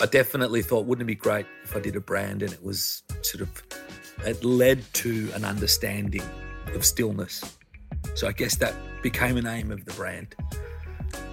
[0.00, 3.02] I definitely thought, wouldn't it be great if I did a brand and it was
[3.22, 3.62] sort of,
[4.24, 6.22] it led to an understanding
[6.74, 7.42] of stillness.
[8.14, 10.36] So I guess that became an aim of the brand.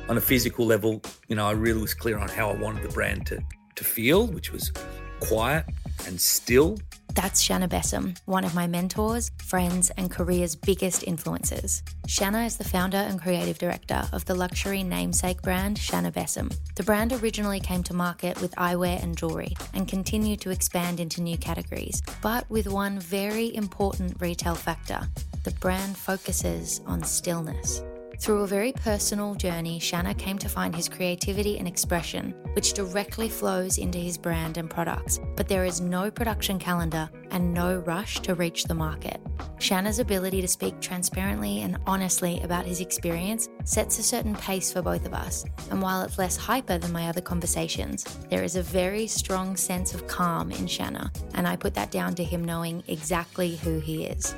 [0.10, 2.90] On a physical level, you know, I really was clear on how I wanted the
[2.90, 3.40] brand to,
[3.76, 4.72] to feel, which was
[5.20, 5.66] quiet
[6.08, 6.78] and still
[7.16, 11.82] that's Sener Besim, one of my mentors, friends, and career's biggest influences.
[12.08, 16.56] Sener is the founder and creative director of the luxury namesake brand Sener Besim.
[16.76, 21.22] The brand originally came to market with eyewear and jewelry and continued to expand into
[21.22, 25.08] new categories, but with one very important retail factor
[25.46, 27.84] the brand focuses on stillness.
[28.20, 33.30] Through a very personal journey, Sener came to find his creativity and expression, which directly
[33.30, 35.20] flows into his brand and products.
[35.36, 39.20] But there is no production calendar and no rush to reach the market.
[39.60, 44.82] Sener's ability to speak transparently and honestly about his experience sets a certain pace for
[44.82, 45.46] both of us.
[45.70, 49.94] And while it's less hyper than my other conversations, there is a very strong sense
[49.94, 54.06] of calm in Sener, and I put that down to him knowing exactly who he
[54.06, 54.36] is.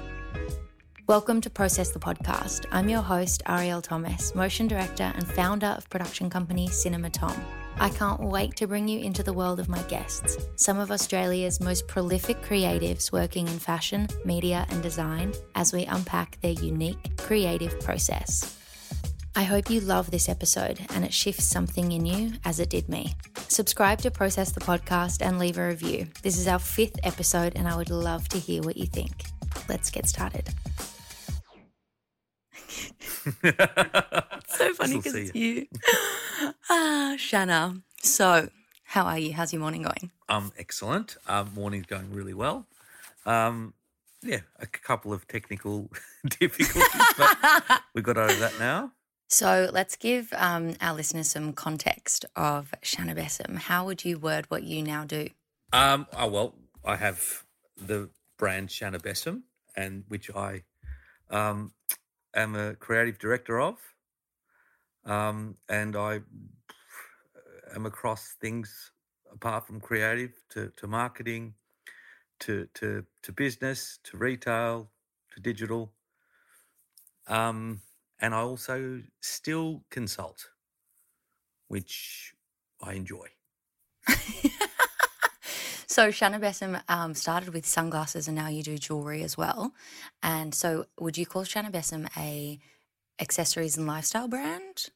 [1.07, 2.65] Welcome to Process the Podcast.
[2.69, 7.45] I'm your host, Arielle Thomas, motion director and founder of production company Cinema Thom.
[7.77, 11.61] I can't wait to bring you into the world of my guests, some of Australia's
[11.61, 17.79] most prolific creatives working in fashion, media, and design, as we unpack their unique creative
[17.79, 18.57] process.
[19.33, 22.89] I hope you love this episode and it shifts something in you as it did
[22.89, 23.13] me.
[23.47, 26.07] Subscribe to Process the Podcast and leave a review.
[26.21, 29.23] This is our fifth episode, and I would love to hear what you think.
[29.69, 30.49] Let's get started.
[34.47, 35.67] so funny because it's you.
[36.69, 37.81] ah, Sener.
[38.01, 38.49] So,
[38.83, 39.33] how are you?
[39.33, 40.11] How's your morning going?
[40.29, 41.17] Um, excellent.
[41.27, 42.67] Um, morning's going really well.
[43.25, 43.73] Um,
[44.21, 45.89] yeah, a couple of technical
[46.39, 48.91] difficulties, but we got over that now.
[49.29, 53.57] So let's give um, our listeners some context of Sener Besim.
[53.57, 55.29] How would you word what you now do?
[55.73, 56.55] Um, oh well,
[56.85, 57.43] I have
[57.75, 59.41] the brand Sener Besim,
[59.75, 60.63] and which I
[61.29, 61.73] um,
[62.35, 63.77] am a creative director of,
[65.05, 66.21] um, and I
[67.75, 68.91] am across things
[69.31, 71.55] apart from creative to, to marketing,
[72.39, 74.91] to to to business, to retail,
[75.33, 75.93] to digital.
[77.27, 77.81] Um,
[78.19, 80.49] and I also still consult,
[81.67, 82.33] which
[82.81, 83.27] I enjoy.
[85.97, 89.73] So Sener Besim um, started with sunglasses, and now you do jewelry as well.
[90.21, 92.59] And so, would you call Sener Besim a
[93.19, 94.91] accessories and lifestyle brand?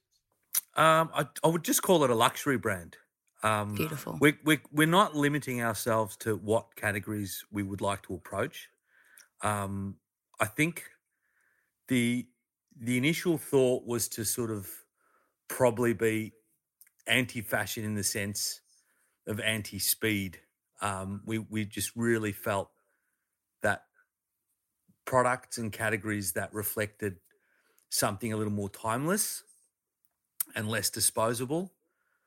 [0.75, 2.97] Um, I, I, would just call it a luxury brand.
[3.41, 4.19] Um, Beautiful.
[4.21, 8.69] We, we, we're not limiting ourselves to what categories we would like to approach.
[9.41, 9.95] Um,
[10.39, 10.83] I think
[11.87, 12.27] the
[12.79, 14.69] the initial thought was to sort of
[15.47, 16.33] probably be
[17.07, 18.61] anti-fashion in the sense
[19.25, 20.41] of anti-speed
[20.81, 22.69] um, we we just really felt
[23.61, 23.83] that
[25.05, 27.17] products and categories that reflected
[27.89, 29.43] something a little more timeless
[30.55, 31.73] and less disposable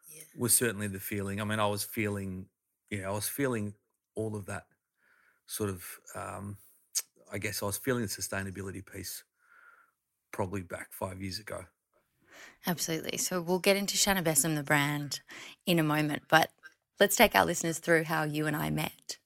[0.08, 0.22] yeah.
[0.36, 1.40] was certainly the feeling.
[1.40, 2.46] I mean, I was feeling,
[2.90, 3.74] yeah, I was feeling
[4.14, 4.64] all of that
[5.46, 5.84] sort of.
[6.14, 6.58] Um,
[7.32, 9.24] I guess I was feeling the sustainability piece
[10.30, 11.64] probably back five years ago.
[12.66, 13.18] Absolutely.
[13.18, 15.20] So we'll get into Sener Besim, the brand,
[15.66, 16.24] in a moment.
[16.28, 16.50] But
[17.00, 19.18] Let's take our listeners through how you and I met.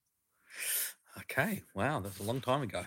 [1.18, 1.62] Okay.
[1.74, 2.00] Wow.
[2.00, 2.84] That's a long time ago.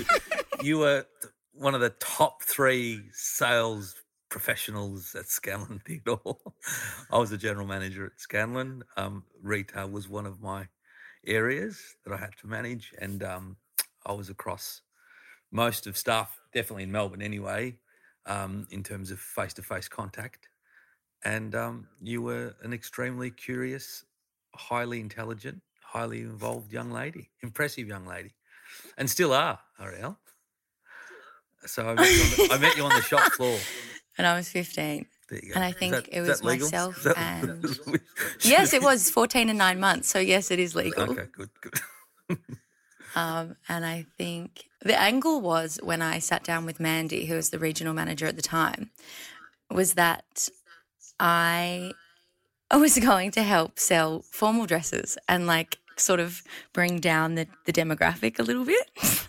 [0.62, 1.06] you were
[1.52, 3.94] one of the top three sales
[4.28, 6.36] professionals at Scanlan Theodore.
[7.10, 8.82] I was a general manager at Scanlan.
[8.96, 10.66] Um, retail was one of my
[11.26, 13.56] areas that I had to manage, and um,
[14.04, 14.82] I was across
[15.50, 17.78] most of stuff, definitely in Melbourne anyway,
[18.26, 20.48] um, in terms of face to face contact.
[21.24, 24.04] And um, you were an extremely curious
[24.56, 28.34] highly intelligent, highly involved young lady, impressive young lady,
[28.98, 30.16] and still are, Arielle.
[31.66, 33.58] So I met, the, I met you on the shop floor.
[34.18, 35.04] And I was 15.
[35.54, 37.78] And I think that, it was myself that, and
[38.40, 40.08] yes, it was 14 and nine months.
[40.08, 41.10] So yes, it is legal.
[41.10, 42.38] Okay, good, good.
[43.14, 47.50] um, and I think the angle was when I sat down with Mandy, who was
[47.50, 48.90] the regional manager at the time,
[49.70, 50.48] was that
[51.20, 51.92] I
[52.68, 56.42] I was going to help sell formal dresses and like sort of
[56.72, 58.90] bring down the, the demographic a little bit.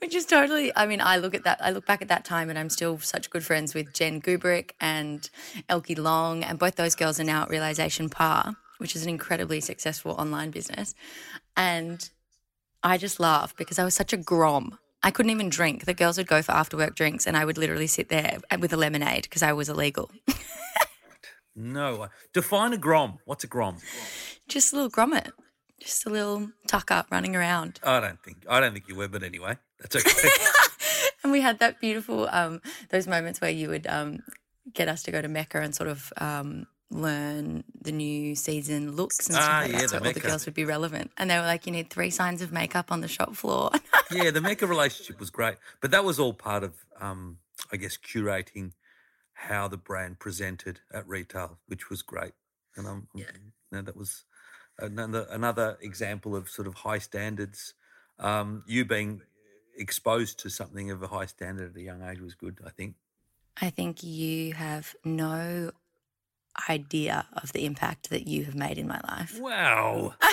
[0.00, 2.50] Which is totally, I mean, I look at that, I look back at that time
[2.50, 5.28] and I'm still such good friends with Jen Gubrick and
[5.70, 9.60] Elkie Long, and both those girls are now at Realisation Par, which is an incredibly
[9.60, 10.94] successful online business.
[11.56, 12.06] And
[12.82, 14.78] I just laugh because I was such a grom.
[15.02, 15.86] I couldn't even drink.
[15.86, 18.72] The girls would go for after work drinks and I would literally sit there with
[18.72, 20.10] a lemonade because I was illegal.
[21.56, 22.08] No.
[22.32, 23.18] Define a grom.
[23.24, 23.78] What's a grom?
[24.48, 25.30] Just a little grommet,
[25.80, 27.80] just a little tucker running around.
[27.82, 28.38] I don't think.
[28.48, 30.28] I don't think you were, but anyway, that's okay.
[31.22, 32.60] and we had that beautiful um,
[32.90, 34.20] those moments where you would um,
[34.72, 39.26] get us to go to Mecca and sort of um, learn the new season looks
[39.26, 41.10] and stuff Ah, like yeah, that, so all the girls would be relevant.
[41.16, 43.70] And they were like, "You need three signs of makeup on the shop floor."
[44.10, 47.38] yeah, the Mecca relationship was great, but that was all part of, um,
[47.72, 48.72] I guess, curating
[49.34, 52.32] how the brand presented at retail, which was great.
[52.76, 53.26] And um, you
[53.70, 54.24] know, that was
[54.78, 57.74] another another example of sort of high standards.
[58.18, 59.22] Um, you being
[59.76, 62.58] exposed to something of a high standard at a young age was good.
[62.64, 62.94] I think.
[63.60, 65.70] I think you have no
[66.68, 69.38] idea of the impact that you have made in my life.
[69.40, 70.14] Wow.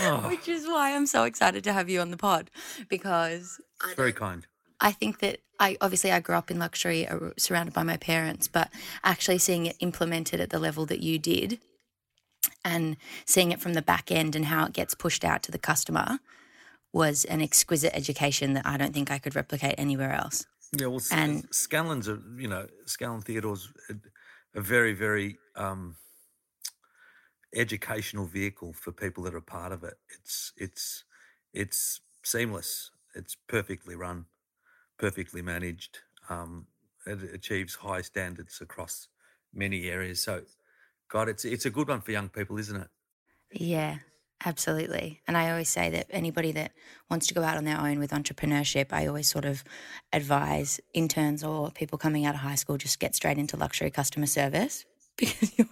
[0.00, 2.50] Oh, Which is why I'm so excited to have you on the pod
[2.88, 3.58] because
[3.96, 4.46] very kind.
[4.80, 8.46] I think that I obviously I grew up in luxury, uh, surrounded by my parents,
[8.46, 8.70] but
[9.02, 11.58] actually seeing it implemented at the level that you did,
[12.64, 12.96] and
[13.26, 16.20] seeing it from the back end and how it gets pushed out to the customer,
[16.92, 20.46] was an exquisite education that I don't think I could replicate anywhere else.
[20.72, 23.94] Yeah, well, And- Scanlan's a you know Scanlan Theodore's a,
[24.58, 25.96] a very very um,
[27.54, 29.94] educational vehicle for people that are part of it.
[30.20, 31.04] It's it's
[31.52, 32.90] it's seamless.
[33.14, 34.26] It's perfectly run,
[34.98, 35.98] perfectly managed.
[36.28, 36.66] Um,
[37.06, 39.08] it achieves high standards across
[39.54, 40.20] many areas.
[40.20, 40.42] So,
[41.08, 42.88] God, it's it's a good one for young people, isn't it?
[43.50, 43.98] Yeah,
[44.44, 45.22] absolutely.
[45.26, 46.72] And I always say that anybody that
[47.10, 49.64] wants to go out on their own with entrepreneurship, I always sort of
[50.12, 54.26] advise interns or people coming out of high school just get straight into luxury customer
[54.26, 54.84] service
[55.18, 55.68] because you'll,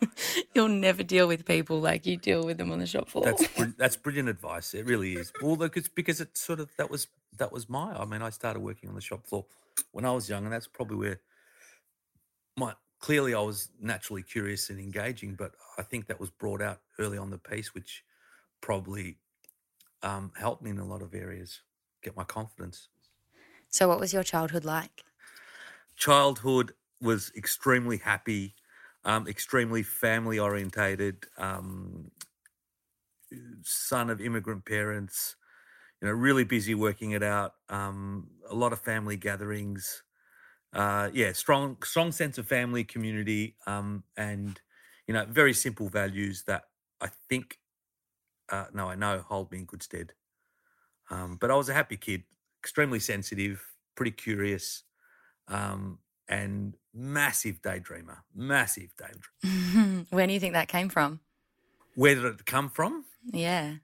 [0.55, 3.27] you'll never deal with people like you deal with them on the shop floor.
[3.27, 4.73] That's br- that's brilliant advice.
[4.73, 5.33] It really is.
[5.43, 7.93] Look, it's because it's sort of that was that was my.
[7.95, 9.47] I mean, I started working on the shop floor
[9.93, 11.21] when I was young, and that's probably where
[12.57, 15.35] my clearly I was naturally curious and engaging.
[15.35, 18.05] But I think that was brought out early on the piece, which
[18.61, 19.19] probably
[20.03, 21.63] um, helped me in a lot of areas
[22.03, 22.89] get my confidence.
[23.69, 25.05] so, what was your childhood like?
[25.97, 28.55] childhood was extremely happy,
[29.05, 32.11] um, extremely family orientated, um,
[33.63, 35.37] son of immigrant parents,
[36.07, 40.05] you know, really busy working it out, um, a lot of family gatherings.
[40.73, 44.61] Uh, yeah, strong, strong sense of family, community, um, and
[45.09, 46.65] you know, very simple values that
[47.01, 47.59] I think,
[48.51, 50.13] uh, no, I know hold me in good stead.
[51.11, 52.23] Um, but I was a happy kid,
[52.63, 53.65] extremely sensitive,
[53.97, 54.85] pretty curious,
[55.49, 55.99] um,
[56.29, 60.07] and massive daydreamer, massive daydreamer.
[60.11, 61.19] Where do you think that came from?
[61.97, 63.07] Where did it come from?
[63.33, 63.77] Yeah.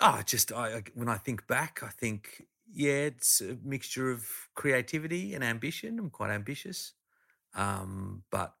[0.00, 4.28] Oh, just I, I- when I think back, I think yeah, it's a mixture of
[4.54, 5.98] creativity and ambition.
[5.98, 6.92] I'm quite ambitious,
[7.54, 8.56] um, but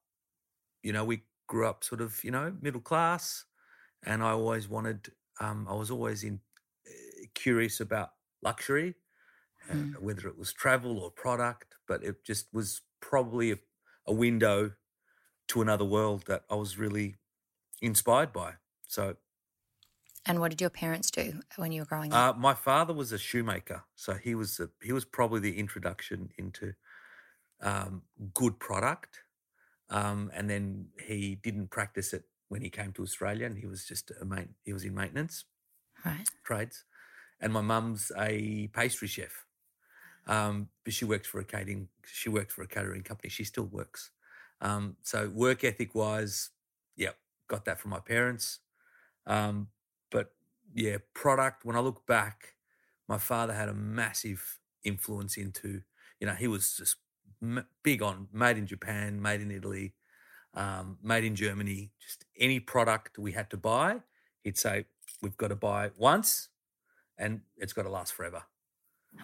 [0.82, 3.46] you know, we grew up sort of you know middle class,
[4.04, 5.12] and I always wanted.
[5.40, 6.40] Um, I was always in
[6.88, 8.10] uh, curious about
[8.42, 8.96] luxury,
[9.68, 9.92] uh, Hmm.
[10.00, 13.58] whether it was travel or product, but it just was probably a,
[14.06, 14.72] a window
[15.48, 17.16] to another world that I was really
[17.82, 18.56] inspired by.
[18.86, 19.16] So
[20.26, 22.36] And what did your parents do when you were growing up?
[22.36, 26.30] uh, my father was a shoemaker, so he was a, he was probably the introduction
[26.36, 26.74] into
[27.62, 28.02] um,
[28.34, 29.20] good product,
[29.88, 33.84] um, and then he didn't practice it when he came to Australia, and he was
[33.84, 35.44] just a main, he was in maintenance
[36.04, 36.28] right.
[36.44, 36.84] trades,
[37.40, 39.46] and my mum's a pastry chef,
[40.26, 43.30] um, but she works for a catering she worked for a catering company.
[43.30, 44.10] She still works,
[44.60, 46.50] um, so work ethic wise,
[46.94, 47.12] yeah,
[47.48, 48.58] got that from my parents.
[49.26, 49.68] Um,
[50.10, 50.34] but
[50.74, 51.64] yeah, product.
[51.64, 52.56] When I look back,
[53.08, 55.82] my father had a massive influence into.
[56.20, 56.96] You know, he was just
[57.42, 59.94] m- big on made in Japan, made in Italy,
[60.54, 61.92] um, made in Germany.
[62.00, 64.02] Just any product we had to buy,
[64.44, 64.86] he'd say,
[65.22, 66.50] "We've got to buy once,
[67.18, 68.44] and it's got to last forever."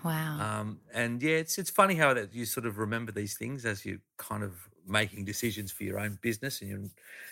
[0.05, 0.47] Wow.
[0.61, 3.85] Um, and yeah, it's it's funny how that you sort of remember these things as
[3.85, 6.81] you kind of making decisions for your own business and your,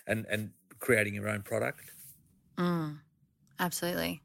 [0.06, 1.82] and and creating your own product.
[2.58, 3.00] Mm,
[3.58, 4.22] absolutely.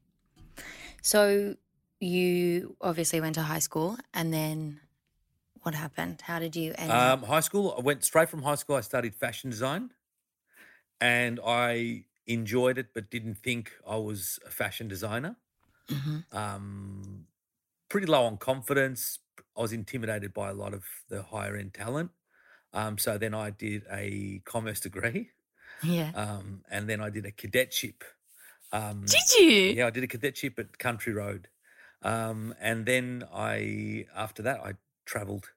[1.01, 1.55] So
[1.99, 4.79] you obviously went to high school, and then
[5.61, 6.21] what happened?
[6.21, 6.91] How did you end?
[6.91, 8.75] Um, high school, I went straight from high school.
[8.75, 9.91] I studied fashion design,
[11.01, 15.37] and I enjoyed it, but didn't think I was a fashion designer.
[15.89, 16.23] Mhm.
[16.31, 17.27] Um,
[17.89, 19.19] pretty low on confidence.
[19.57, 22.11] I was intimidated by a lot of the higher end talent.
[22.73, 25.31] Um, so then I did a commerce degree,
[25.83, 26.11] Yeah.
[26.13, 28.03] um, and then I did a cadetship.
[28.71, 29.77] Um, did you?
[29.77, 31.49] yeah, I did a cadetship at Country Road,
[32.01, 34.73] um, and then I after that I
[35.05, 35.51] travelled,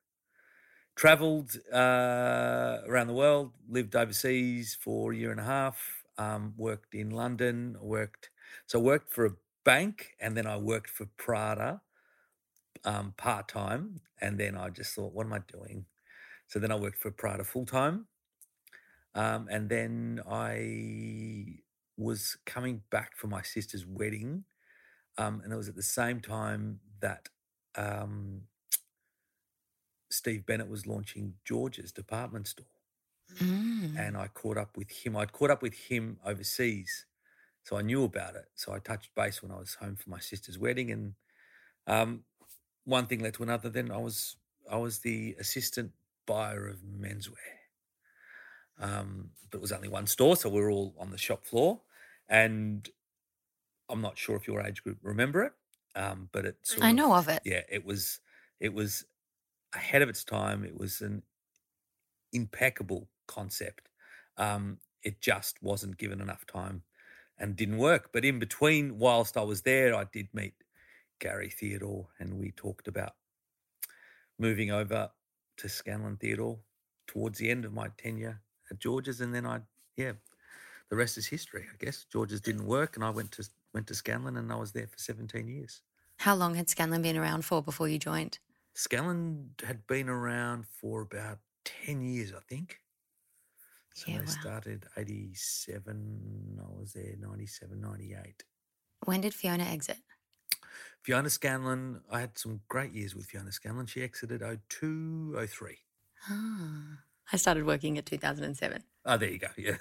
[0.94, 6.94] traveled uh, around the world, lived overseas for a year and a half, um, worked
[6.94, 8.30] in London, worked
[8.66, 11.82] so worked for a bank and then I worked for Prada
[12.84, 15.86] um, part time, and then I just thought, what am I doing?
[16.48, 18.08] So then I worked for Prada full time,
[19.14, 21.60] um, and then I
[21.96, 24.44] was coming back from my sister's wedding,
[25.18, 27.28] um, and it was at the same time that
[27.76, 28.42] um,
[30.10, 32.66] Steve Bennett was launching George's department store.
[33.38, 33.98] Mm.
[33.98, 35.16] And I caught up with him.
[35.16, 37.06] I'd caught up with him overseas.
[37.64, 38.46] So I knew about it.
[38.54, 40.90] So I touched base when I was home for my sister's wedding.
[40.90, 41.14] And
[41.86, 42.24] um,
[42.84, 43.68] one thing led to another.
[43.68, 44.36] Then I was
[44.70, 45.92] I was the assistant
[46.26, 47.61] buyer of menswear.
[48.82, 51.80] Um, but it was only one store, so we were all on the shop floor.
[52.28, 52.88] And
[53.88, 55.52] I'm not sure if your age group remember it,
[55.94, 57.42] um, but it sort I of- know of it.
[57.44, 58.20] yeah, it was
[58.60, 59.04] it was
[59.72, 60.64] ahead of its time.
[60.64, 61.22] It was an
[62.32, 63.88] impeccable concept.
[64.36, 66.82] Um, it just wasn't given enough time
[67.38, 68.10] and didn't work.
[68.12, 70.54] But in between, whilst I was there, I did meet
[71.20, 73.14] Gary Theodore, and we talked about
[74.38, 75.10] moving over
[75.58, 76.58] to Scanlan Theodore
[77.06, 78.40] towards the end of my tenure
[78.72, 79.60] at George's, and then I,
[79.96, 80.12] yeah,
[80.88, 82.04] the rest is history, I guess.
[82.12, 84.98] George's didn't work, and I went to went to Scanlan, and I was there for
[84.98, 85.82] 17 years.
[86.18, 88.38] How long had Scanlan been around for before you joined?
[88.74, 92.78] Scanlan had been around for about 10 years, I think.
[93.94, 94.30] So Yeah, they wow.
[94.30, 98.44] started 87, I was there 97, 98.
[99.04, 99.98] When did Fiona exit?
[101.02, 103.86] Fiona Scanlan, I had some great years with Fiona Scanlan.
[103.86, 105.78] She exited 02, 03.
[106.30, 106.98] Ah.
[107.32, 108.84] I started working at 2007.
[109.04, 109.48] Oh, there you go.
[109.58, 109.76] Yeah,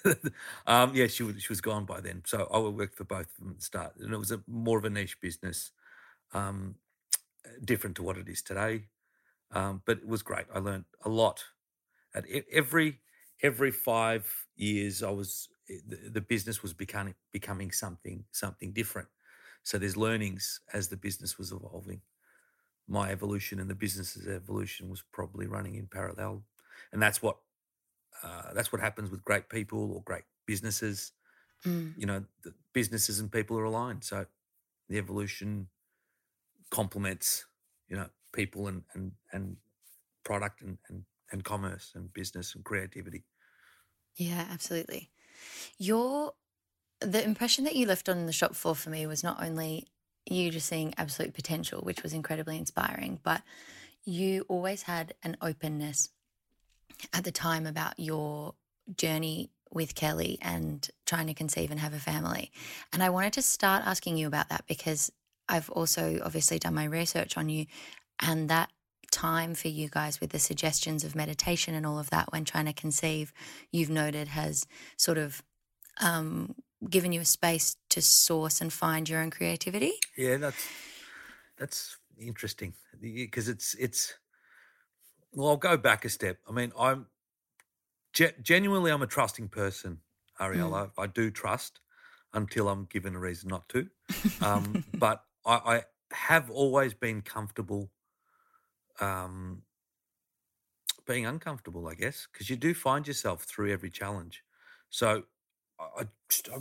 [0.65, 1.07] um, yeah.
[1.07, 2.23] She was she was gone by then.
[2.25, 4.77] So I worked for both of them at the start, and it was a more
[4.79, 5.71] of a niche business,
[6.33, 6.77] um,
[7.63, 8.89] different to what it is today.
[9.51, 10.47] Um, but it was great.
[10.53, 11.45] I learned a lot.
[12.15, 13.01] At every
[13.41, 19.09] every five years, I was eh, the, the business was becoming becoming something something different.
[19.63, 22.01] So there's learnings as the business was evolving.
[22.87, 26.45] My evolution and the business's evolution was probably running in parallel,
[26.91, 27.37] and that's what
[28.23, 31.11] uh, that's what happens with great people or great businesses.
[31.65, 31.93] Mm.
[31.97, 34.03] You know, the businesses and people are aligned.
[34.03, 34.25] So
[34.89, 35.67] the evolution
[36.69, 37.45] complements,
[37.87, 39.57] you know, people and and and
[40.23, 43.25] product and and, and commerce and business and creativity.
[44.15, 45.09] Yeah, absolutely.
[45.77, 46.33] Your
[46.99, 49.87] the impression that you left on the shop floor for me was not only
[50.25, 53.41] you just seeing absolute potential, which was incredibly inspiring, but
[54.03, 56.09] you always had an openness
[57.13, 58.55] at the time about your
[58.97, 62.51] journey with Kelly and trying to conceive and have a family.
[62.91, 65.11] And I wanted to start asking you about that because
[65.47, 67.65] I've also obviously done my research on you
[68.21, 68.69] and that
[69.11, 72.65] time for you guys with the suggestions of meditation and all of that when trying
[72.65, 73.33] to conceive,
[73.71, 74.65] you've noted has
[74.97, 75.43] sort of
[75.99, 76.55] um,
[76.89, 79.93] given you a space to source and find your own creativity.
[80.17, 80.67] Yeah, that's
[81.57, 84.13] that's interesting because it's it's.
[85.33, 86.39] Well, I'll go back a step.
[86.47, 87.07] I mean, I'm
[88.13, 89.99] ge- genuinely I'm a trusting person,
[90.39, 90.91] Ariella.
[90.97, 91.79] I do trust
[92.33, 93.87] until I'm given a reason not to.
[94.41, 97.91] Um, but I, I have always been comfortable
[98.99, 99.63] um,
[101.07, 104.43] being uncomfortable, I guess, because you do find yourself through every challenge.
[104.89, 105.23] So
[105.79, 106.57] I, I just, I,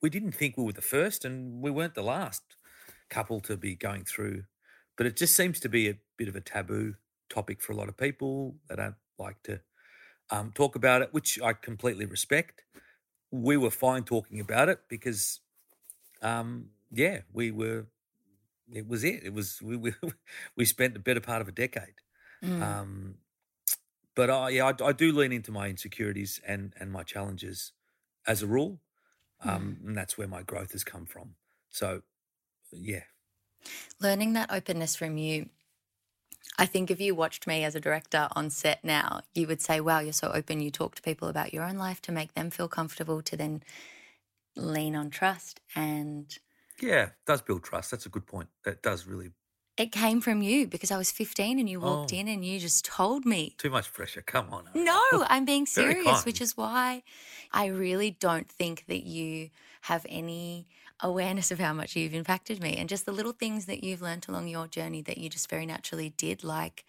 [0.00, 2.42] we didn't think we were the first, and we weren't the last
[3.10, 4.44] couple to be going through.
[4.96, 6.94] But it just seems to be a bit of a taboo
[7.28, 8.56] topic for a lot of people.
[8.68, 9.60] They don't like to
[10.30, 12.64] um, talk about it, which I completely respect.
[13.30, 15.40] We were fine talking about it because,
[16.22, 17.86] um, yeah, we were.
[18.72, 19.24] It was it.
[19.24, 19.94] It was we we,
[20.56, 21.96] we spent the better part of a decade.
[22.42, 22.62] Mm.
[22.62, 23.14] Um,
[24.14, 27.72] but I, yeah, I, I do lean into my insecurities and and my challenges
[28.26, 28.80] as a rule,
[29.42, 31.36] um, and that's where my growth has come from.
[31.70, 32.02] So,
[32.72, 33.04] yeah,
[34.00, 35.48] Learning that openness from you.
[36.58, 39.80] I think if you watched me as a director on set now, you would say,
[39.80, 40.60] wow, you're so open.
[40.60, 43.62] You talk to people about your own life to make them feel comfortable, to then
[44.56, 45.60] lean on trust.
[45.74, 46.36] And
[46.80, 47.90] yeah, it does build trust.
[47.90, 48.48] That's a good point.
[48.64, 49.30] That does really
[49.76, 52.16] it came from you because I was 15 and you walked Oh.
[52.16, 53.54] in and you just told me.
[53.58, 54.22] too much pressure.
[54.22, 54.64] Come on.
[54.74, 57.02] No, I'm being serious, which is why
[57.52, 59.50] I really don't think that you
[59.82, 60.66] have any
[61.00, 64.28] awareness of how much you've impacted me and just the little things that you've learnt
[64.28, 66.84] along your journey that you just very naturally did, like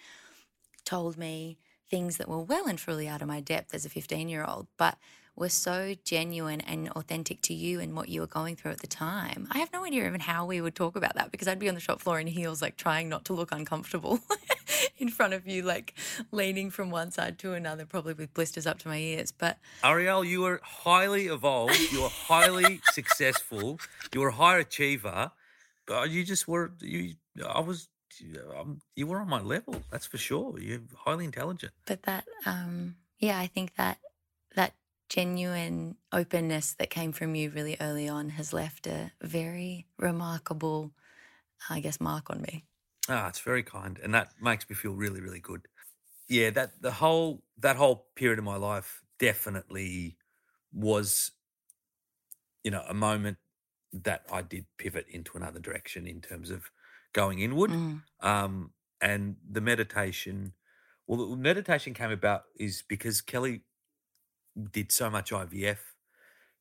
[0.85, 1.57] told me
[1.89, 4.67] things that were well and truly out of my depth as a 15 year old,
[4.77, 4.97] but
[5.35, 8.87] were so genuine and authentic to you and what you were going through at the
[8.87, 9.47] time.
[9.51, 11.75] I have no idea even how we would talk about that because I'd be on
[11.75, 14.19] the shop floor in heels, like trying not to look uncomfortable
[14.99, 15.93] in front of you, like
[16.31, 19.31] leaning from one side to another, probably with blisters up to my ears.
[19.31, 21.79] But Arielle, you are highly evolved.
[21.91, 23.79] You are highly successful.
[24.13, 25.31] You were a high achiever.
[25.85, 26.71] But you just were.
[26.81, 27.15] You,
[27.47, 27.87] I was.
[28.59, 29.83] Um, you were on my level.
[29.91, 30.59] That's for sure.
[30.59, 31.71] You're highly intelligent.
[31.85, 33.99] but that, um, yeah, I think that
[34.55, 34.73] that
[35.07, 40.91] genuine openness that came from you really early on has left a very remarkable,
[41.69, 42.65] I guess, mark on me.
[43.09, 45.67] Ah, it's very kind, and that makes me feel really, really good.
[46.27, 50.17] Yeah, that the whole that whole period of my life definitely
[50.73, 51.31] was,
[52.63, 53.37] you know, a moment
[53.93, 56.71] that I did pivot into another direction in terms of
[57.13, 57.71] going inward.
[57.71, 58.03] Mm.
[58.19, 60.53] Um, and the meditation,
[61.07, 63.63] well, the meditation came about is because Kelly
[64.71, 65.95] did so much IVF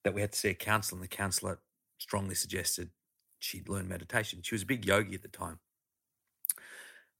[0.04, 1.60] that we had to see a counselor, and the counsellor
[1.98, 2.90] strongly suggested
[3.38, 4.42] she'd learn meditation.
[4.42, 5.60] She was a big yogi at the time.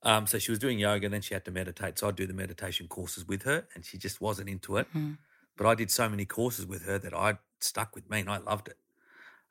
[0.07, 1.99] Um, so she was doing yoga and then she had to meditate.
[1.99, 4.87] So I'd do the meditation courses with her and she just wasn't into it.
[4.95, 5.19] Mhm.
[5.57, 8.39] But I did so many courses with her that I stuck with me and I
[8.39, 8.79] loved it.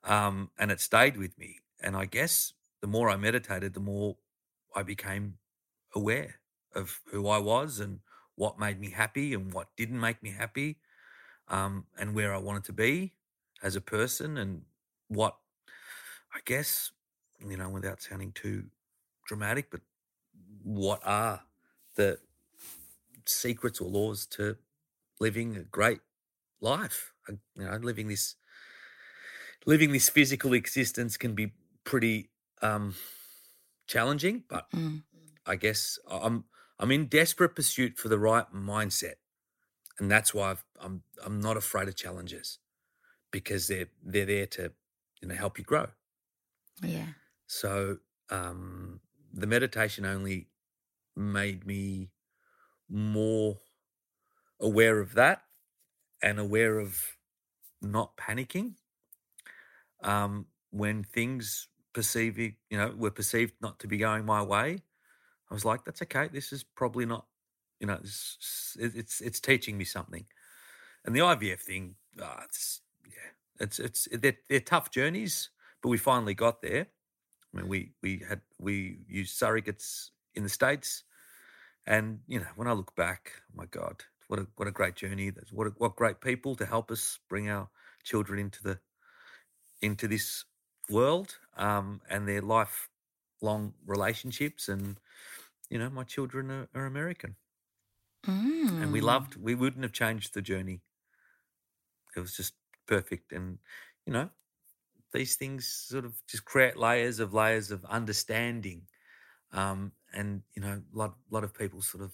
[0.03, 1.59] Um, and it stayed with me.
[1.81, 4.17] And I guess the more I meditated, the more
[4.73, 5.39] I became
[5.93, 6.39] aware
[6.73, 7.99] of who I was and
[8.35, 10.79] what made me happy and what didn't make me happy,
[11.49, 13.15] um, and where I wanted to be
[13.61, 14.65] as a person, and
[15.07, 15.37] what
[16.33, 16.91] I guess,
[17.39, 18.69] you know, without sounding too
[19.27, 19.81] dramatic, but
[20.65, 21.43] what are
[21.95, 22.19] the
[23.25, 24.57] secrets or laws to
[25.19, 26.01] living a great
[26.61, 27.13] life?
[27.29, 28.35] You know, living this
[29.65, 31.53] living this physical existence can be
[31.83, 32.29] pretty
[32.61, 32.95] um,
[33.87, 35.03] challenging, but Mm.
[35.45, 36.45] I guess I'm
[36.79, 39.15] I'm in desperate pursuit for the right mindset,
[39.99, 42.59] and that's why I've, I'm I'm not afraid of challenges
[43.31, 44.73] because they're they're there to
[45.21, 45.87] you know help you grow.
[46.81, 47.07] Yeah.
[47.47, 49.01] So um,
[49.33, 50.49] the meditation only
[51.15, 52.09] made me
[52.89, 53.57] more
[54.59, 55.43] aware of that
[56.21, 56.99] and aware of
[57.81, 58.73] not panicking
[60.03, 64.77] um, when things perceive you know were perceived not to be going my way.
[65.49, 66.27] I was like, that's okay.
[66.31, 67.25] This is probably not
[67.79, 70.25] you know it's it's it's, teaching me something.
[71.05, 75.49] And the IVF thing, ah, it's yeah, it's it's they're, they're tough journeys,
[75.81, 76.87] but we finally got there.
[77.53, 81.03] I mean, we we had we used surrogates in the states,
[81.87, 84.95] and you know, when I look back, oh my God, what a what a great
[84.95, 85.31] journey!
[85.51, 87.69] What a, what great people to help us bring our
[88.03, 88.81] children into the
[89.81, 90.45] into this
[90.89, 94.67] world, um, and their lifelong relationships.
[94.69, 94.99] And
[95.69, 97.37] you know, my children are, are American,
[98.77, 99.01] and we Mm.
[99.01, 99.35] loved.
[99.35, 100.81] We wouldn't have changed the journey.
[102.15, 102.55] It was just
[102.87, 103.59] perfect, and
[104.05, 104.29] you know,
[105.13, 108.89] these things sort of just create layers of layers of understanding.
[109.51, 112.11] Um, and you know, a lot, lot of people sort of,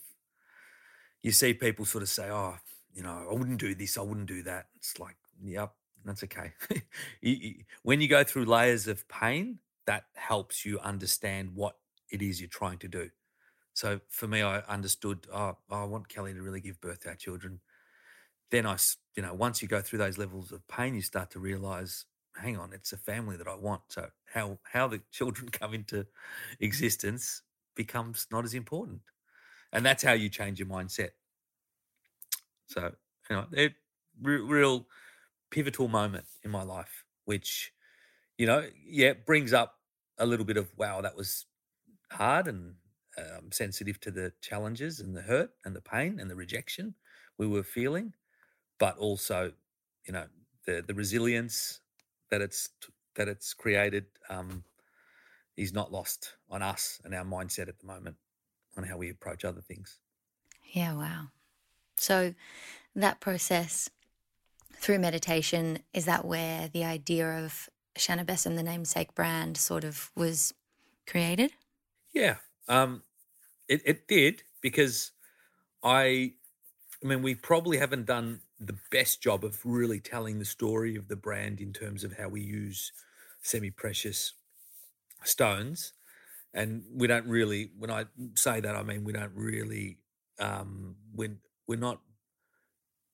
[1.22, 2.58] you see people sort of say, "Oh,
[2.94, 5.74] you know, I wouldn't do this, I wouldn't do that." It's like, yep,
[6.06, 6.54] that's okay.
[7.84, 11.78] When you go through layers of pain, that helps you understand what
[12.10, 13.10] it is you're trying to do.
[13.74, 15.28] So for me, I understood.
[15.34, 17.62] Oh, oh I want Kelly to really give birth to our children.
[18.50, 18.78] Then I,
[19.16, 22.58] you know, once you go through those levels of pain, you start to realize, hang
[22.58, 23.82] on, it's a family that I want.
[23.90, 26.06] So how how the children come into
[26.60, 27.44] existence
[27.76, 29.02] becomes not as important,
[29.74, 31.12] and that's how you change your mindset.
[32.68, 32.96] So
[33.30, 33.74] you know, it
[34.22, 34.88] real
[35.52, 37.74] pivotal moment in my life, which
[38.38, 39.80] you know, yeah, brings up
[40.18, 41.46] a little bit of wow, that was
[42.12, 42.76] hard and
[43.18, 46.96] um, sensitive to the challenges and the hurt and the pain and the rejection
[47.38, 48.14] we were feeling,
[48.80, 49.54] but also,
[50.06, 50.28] you know,
[50.66, 51.82] the the resilience
[52.30, 52.70] that it's
[53.16, 54.64] that it's created um,
[55.58, 58.16] is not lost on us and our mindset at the moment
[58.78, 60.00] on how we approach other things.
[60.64, 61.28] Yeah, wow.
[61.98, 62.34] So
[62.96, 63.90] that process
[64.76, 70.12] through meditation, is that where the idea of Sener Besim, the namesake brand, sort of
[70.16, 70.54] was
[71.06, 71.52] created?
[72.14, 72.38] Yeah,
[72.68, 73.04] um,
[73.68, 75.12] it it did because
[75.84, 76.34] I,
[77.04, 81.08] I mean, we probably haven't done the best job of really telling the story of
[81.08, 82.92] the brand in terms of how we use
[83.42, 84.34] semi-precious
[85.24, 85.94] stones,
[86.54, 87.72] and we don't really.
[87.78, 88.06] When I
[88.36, 89.98] say that, I mean we don't really.
[90.40, 92.02] Um, when we're not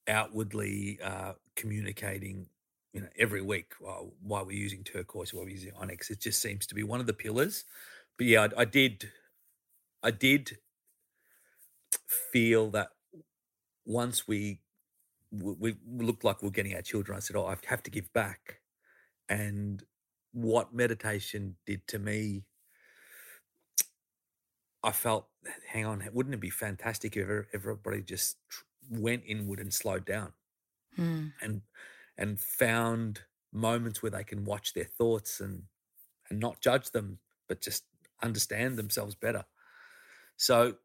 [0.08, 2.48] outwardly uh, communicating
[2.94, 6.42] you know every week while, why we're using turquoise why we're using onyx it just
[6.42, 7.66] seems to be one of the pillars
[8.18, 9.12] but yeah I, I did
[10.02, 10.58] i did
[12.32, 12.90] feel that
[13.86, 14.62] once we
[15.32, 18.12] we looked like we are getting our children i said oh i have to give
[18.14, 18.62] back
[19.30, 19.84] and
[20.38, 22.46] what meditation did to me
[24.84, 25.30] I felt,
[25.68, 28.38] hang on, wouldn't it be fantastic if everybody just
[28.90, 30.34] went inward and slowed down
[30.96, 31.28] Hmm.
[31.42, 31.62] and
[32.18, 35.68] and found moments where they can watch their thoughts and
[36.30, 37.86] and not judge them, but just
[38.24, 39.46] understand themselves better.
[40.38, 40.78] So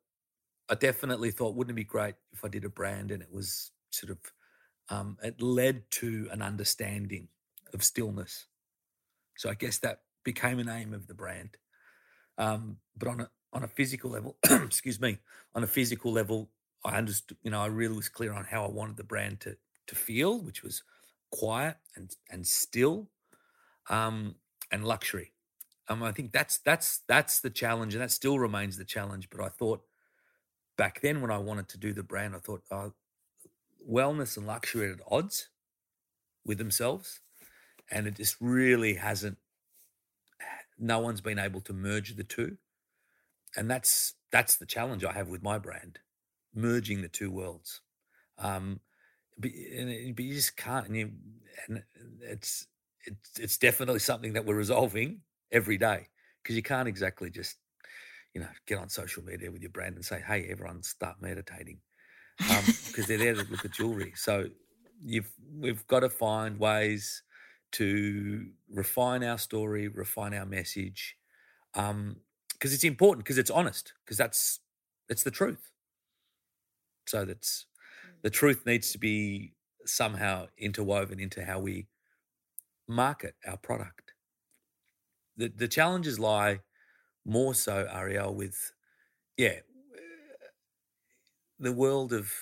[0.68, 3.72] I definitely thought, wouldn't it be great if I did a brand and it was
[3.90, 4.20] sort of
[4.90, 7.28] um, it led to an understanding
[7.74, 8.48] of stillness.
[9.37, 11.57] So I guess that became an aim of the brand.
[12.38, 15.18] Um, but on a on a physical level, excuse me,
[15.55, 16.51] on a physical level,
[16.85, 19.57] I understood, you know, I really was clear on how I wanted the brand to
[19.88, 20.83] to feel, which was
[21.31, 23.09] quiet and and still,
[23.90, 24.37] um,
[24.71, 25.33] and luxury.
[25.88, 29.29] Um, I think that's that's that's the challenge, and that still remains the challenge.
[29.31, 29.83] But I thought
[30.77, 32.90] back then when I wanted to do the brand, I thought uh,
[33.88, 35.49] wellness and luxury at odds
[36.45, 37.21] with themselves,
[37.92, 39.38] and it just really hasn't.
[40.78, 42.57] No one's been able to merge the two,
[43.57, 46.00] and that's that's the challenge I have with my brand,
[46.55, 47.83] merging the two worlds.
[48.38, 48.81] Um,
[49.38, 51.11] but, and, but you just can't, and, you,
[51.68, 51.83] and
[52.22, 52.66] it's
[53.05, 55.20] it's it's definitely something that we're resolving
[55.52, 56.09] every day
[56.42, 57.57] because you can't exactly just
[58.35, 61.78] you know get on social media with your brand and say hey everyone start meditating
[62.38, 64.46] because um, they're there to look at jewelry so
[65.05, 67.22] you've we've got to find ways
[67.72, 71.16] to refine our story refine our message
[71.74, 72.16] um
[72.52, 74.61] because it's important because it's honest because that's
[75.08, 75.70] it's the truth.
[77.06, 77.66] So that's
[78.22, 79.54] the truth needs to be
[79.85, 81.88] somehow interwoven into how we
[82.88, 84.12] market our product.
[85.37, 86.61] The the challenges lie
[87.24, 88.72] more so Arielle with
[89.37, 89.58] yeah
[91.58, 92.32] the world of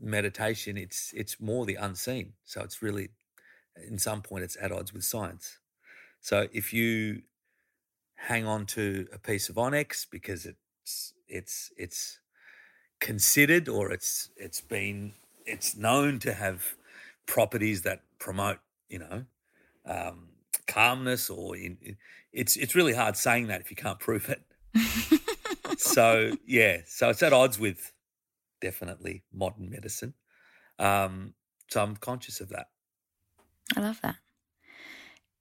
[0.00, 3.08] meditation it's it's more the unseen so it's really
[3.86, 5.58] in some point it's at odds with science
[6.20, 7.22] so if you
[8.16, 12.20] hang on to a piece of onyx because it's it's it's
[13.00, 15.12] considered or it's it's been
[15.46, 16.74] it's known to have
[17.26, 19.24] properties that promote you know
[19.86, 20.28] um,
[20.66, 21.96] calmness or in,
[22.32, 24.42] it's it's really hard saying that if you can't prove it.
[25.78, 27.92] so yeah, so it's at odds with
[28.60, 30.14] definitely modern medicine.
[30.78, 31.34] Um,
[31.68, 32.68] so I'm conscious of that.
[33.76, 34.16] I love that.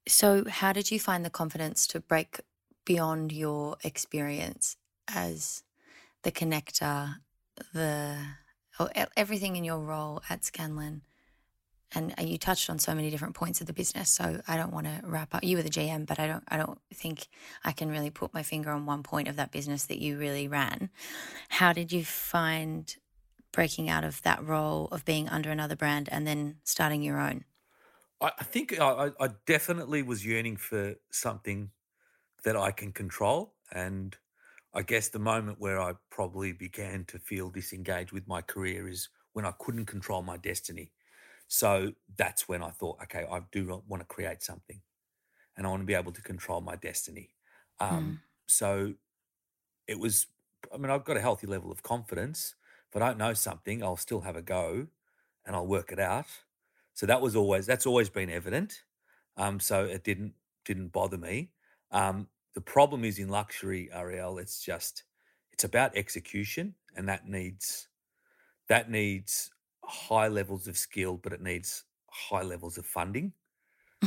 [0.07, 2.39] So, how did you find the confidence to break
[2.85, 5.63] beyond your experience as
[6.23, 7.15] the connector,
[7.73, 8.17] the
[8.79, 11.01] or everything in your role at Scanlan?
[11.93, 14.73] And uh, you touched on so many different points of the business so i don't
[14.73, 17.29] want to wrap up you were the gm but i don't i don't think
[17.63, 20.49] i can really put my finger on one point of that business that you really
[20.49, 20.89] ran.
[21.47, 22.93] How did you find
[23.53, 27.45] breaking out of that role of being under another brand and then starting your own
[28.21, 31.71] i, I think I, I definitely was yearning for something
[32.43, 34.15] that i can control and
[34.73, 39.09] i guess the moment where i probably began to feel disengaged with my career is
[39.33, 40.91] when i couldn't control my destiny
[41.47, 44.81] so that's when I thought, okay, I do want to create something
[45.55, 47.29] and I want to be able to control my destiny.
[47.79, 48.17] Um, mm.
[48.47, 48.93] So
[49.87, 50.27] it was,
[50.73, 52.55] I mean, I've got a healthy level of confidence.
[52.89, 54.87] If I don't know something, I'll still have a go
[55.45, 56.25] and I'll work it out.
[56.97, 58.81] So that was always, that's always been evident.
[59.37, 60.33] Um, so it didn't,
[60.65, 61.51] didn't bother me.
[61.91, 65.03] Um, the problem is in luxury, Arielle, it's just,
[65.51, 67.87] it's about execution and that needs,
[68.67, 69.51] that needs
[69.83, 73.31] high levels of skill, but it needs high levels of funding.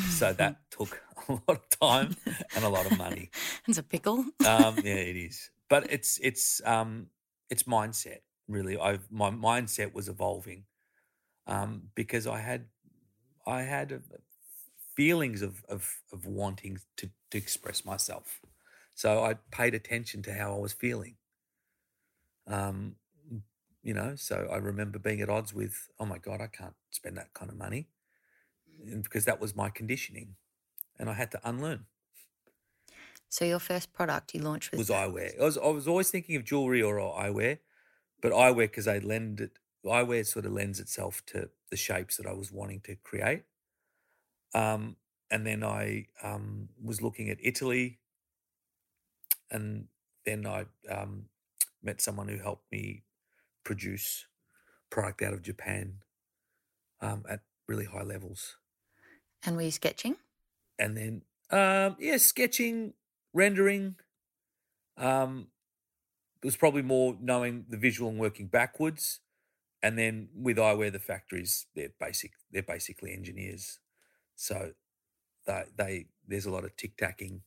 [0.08, 2.16] So that took a lot of time
[2.56, 3.30] and a lot of money.
[3.68, 4.24] It's a pickle.
[4.44, 5.50] um, yeah, it is.
[5.68, 7.06] But it's it's um,
[7.50, 8.76] it's mindset really.
[8.76, 10.64] I my mindset was evolving
[11.46, 12.64] um, because I had
[13.46, 14.02] I had
[14.94, 18.40] feelings of, of of wanting to to express myself.
[18.94, 21.16] So I paid attention to how I was feeling.
[22.46, 22.96] Um,
[23.82, 27.16] you know so i remember being at odds with oh my god i can't spend
[27.16, 27.88] that kind of money
[29.02, 30.36] because that was my conditioning
[30.98, 31.86] and i had to unlearn
[33.28, 36.44] so your first product you launched was eyewear I was, I was always thinking of
[36.44, 37.58] jewelry or eyewear
[38.20, 42.26] but eyewear because they lend it eyewear sort of lends itself to the shapes that
[42.26, 43.44] i was wanting to create
[44.54, 44.96] um,
[45.30, 47.98] and then i um, was looking at italy
[49.50, 49.86] and
[50.24, 51.26] then i um,
[51.82, 53.04] met someone who helped me
[53.64, 54.26] produce
[54.90, 55.94] product out of Japan
[57.00, 58.56] um, at really high levels.
[59.44, 60.16] And were you sketching?
[60.78, 62.94] And then, um, yeah, sketching,
[63.32, 63.96] rendering.
[64.96, 65.48] Um,
[66.42, 69.20] it was probably more knowing the visual and working backwards.
[69.82, 72.32] And then with eyewear, the factories they're basic.
[72.50, 73.80] They're basically engineers,
[74.36, 74.74] so
[75.46, 77.44] they they there's a lot of tic tacking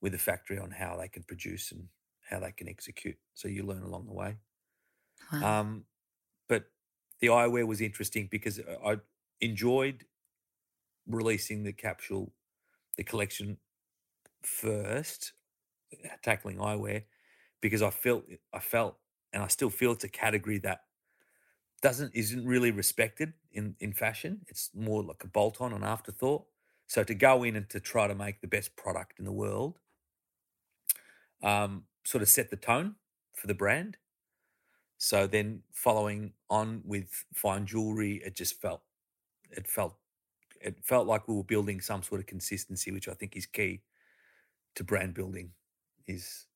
[0.00, 1.88] with the factory on how they can produce and
[2.22, 3.18] how they can execute.
[3.34, 4.38] So you learn along the way.
[5.32, 5.50] Wow.
[5.60, 5.86] Um,
[6.48, 6.66] but
[7.20, 9.00] the eyewear was interesting because I
[9.40, 10.06] enjoyed
[11.06, 12.34] releasing the capsule,
[12.96, 13.58] the collection
[14.42, 15.34] first,
[16.04, 17.06] uh, tackling eyewear,
[17.60, 18.98] because I felt I felt
[19.32, 20.82] and I still feel it's a category that
[21.84, 24.40] doesn't isn't really respected in in fashion.
[24.48, 26.46] It's more like a bolt on, an afterthought.
[26.86, 29.78] So to go in and to try to make the best product in the world,
[31.42, 32.94] um, sort of set the tone
[33.34, 33.98] for the brand.
[34.96, 38.80] So then following on with fine jewelry, it just felt
[39.50, 39.94] it felt
[40.62, 43.82] it felt like we were building some sort of consistency, which I think is key
[44.76, 45.50] to brand building.
[46.06, 46.46] Is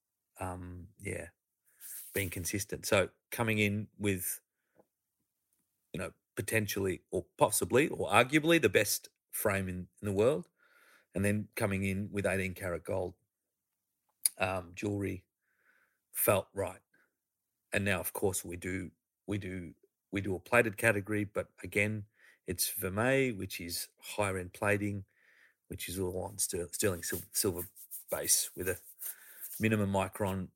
[0.41, 1.27] um, yeah,
[2.15, 2.87] being consistent.
[2.87, 4.41] So coming in with
[5.93, 10.49] you know potentially or possibly or arguably the best frame in, in the world,
[11.15, 13.15] and then coming in with 18 karat gold
[14.39, 15.25] um, jewelry
[16.13, 16.81] felt right.
[17.73, 18.91] And now, of course, we do
[19.27, 19.73] we do
[20.11, 22.05] we do a plated category, but again,
[22.47, 25.05] it's vermeil, which is higher end plating,
[25.69, 27.69] which is all on sterling silver, silver
[28.11, 28.79] base with a
[29.61, 30.49] minimum micron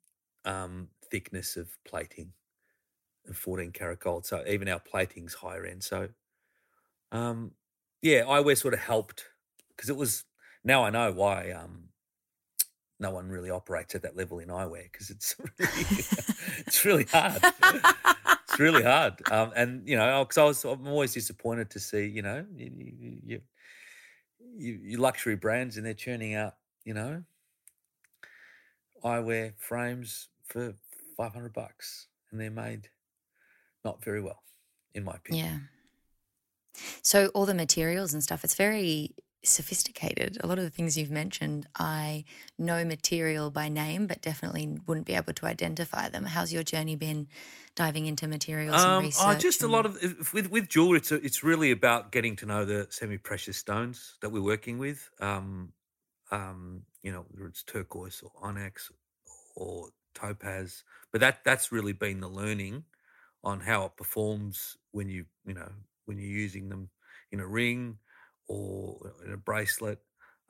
[0.44, 2.32] um, thickness of plating
[3.26, 4.26] and 14 karat gold.
[4.26, 5.82] So even our plating's higher end.
[5.84, 6.08] So
[7.10, 7.52] um,
[8.00, 9.24] yeah, eyewear sort of helped
[9.68, 10.24] because it was
[10.64, 11.88] now I know why um,
[12.98, 16.04] no one really operates at that level in eyewear because it's really,
[16.66, 17.40] it's really hard.
[18.48, 19.14] it's really hard.
[19.30, 22.70] Um, and you know, because I was I'm always disappointed to see you know you,
[23.24, 23.40] you,
[24.56, 26.54] you, you luxury brands and they're churning out
[26.84, 27.22] you know
[29.04, 30.74] eyewear frames for
[31.16, 32.88] 500 bucks and they're made
[33.84, 34.42] not very well
[34.94, 35.46] in my opinion.
[35.46, 35.58] Yeah.
[37.02, 39.14] So all the materials and stuff, it's very
[39.44, 40.38] sophisticated.
[40.40, 42.24] A lot of the things you've mentioned, I
[42.58, 46.24] know material by name, but definitely wouldn't be able to identify them.
[46.24, 47.26] How's your journey been
[47.74, 49.36] diving into materials and Um, research?
[49.36, 50.00] oh, just a lot of
[50.32, 50.98] with with jewelry.
[50.98, 54.78] It's a, it's really about getting to know the semi precious stones that we're working
[54.78, 55.10] with.
[55.20, 55.72] Um,
[56.30, 58.90] um, you know, whether it's turquoise or onyx
[59.56, 62.84] or topaz, but that that's really been the learning
[63.44, 65.70] on how it performs when you you know
[66.06, 66.88] when you're using them
[67.30, 67.98] in a ring
[68.48, 69.98] or in a bracelet.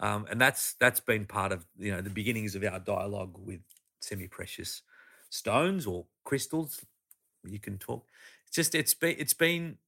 [0.00, 3.60] Um, and that's that's been part of you know the beginnings of our dialogue with
[4.00, 4.82] semi precious
[5.30, 6.84] stones or crystals
[7.44, 8.06] you can talk.
[8.46, 9.78] It's just it's been it's been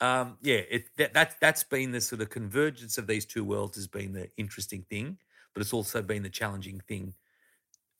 [0.00, 3.76] um yeah it that, that that's been the sort of convergence of these two worlds
[3.76, 5.18] has been the interesting thing,
[5.52, 7.14] but it's also been the challenging thing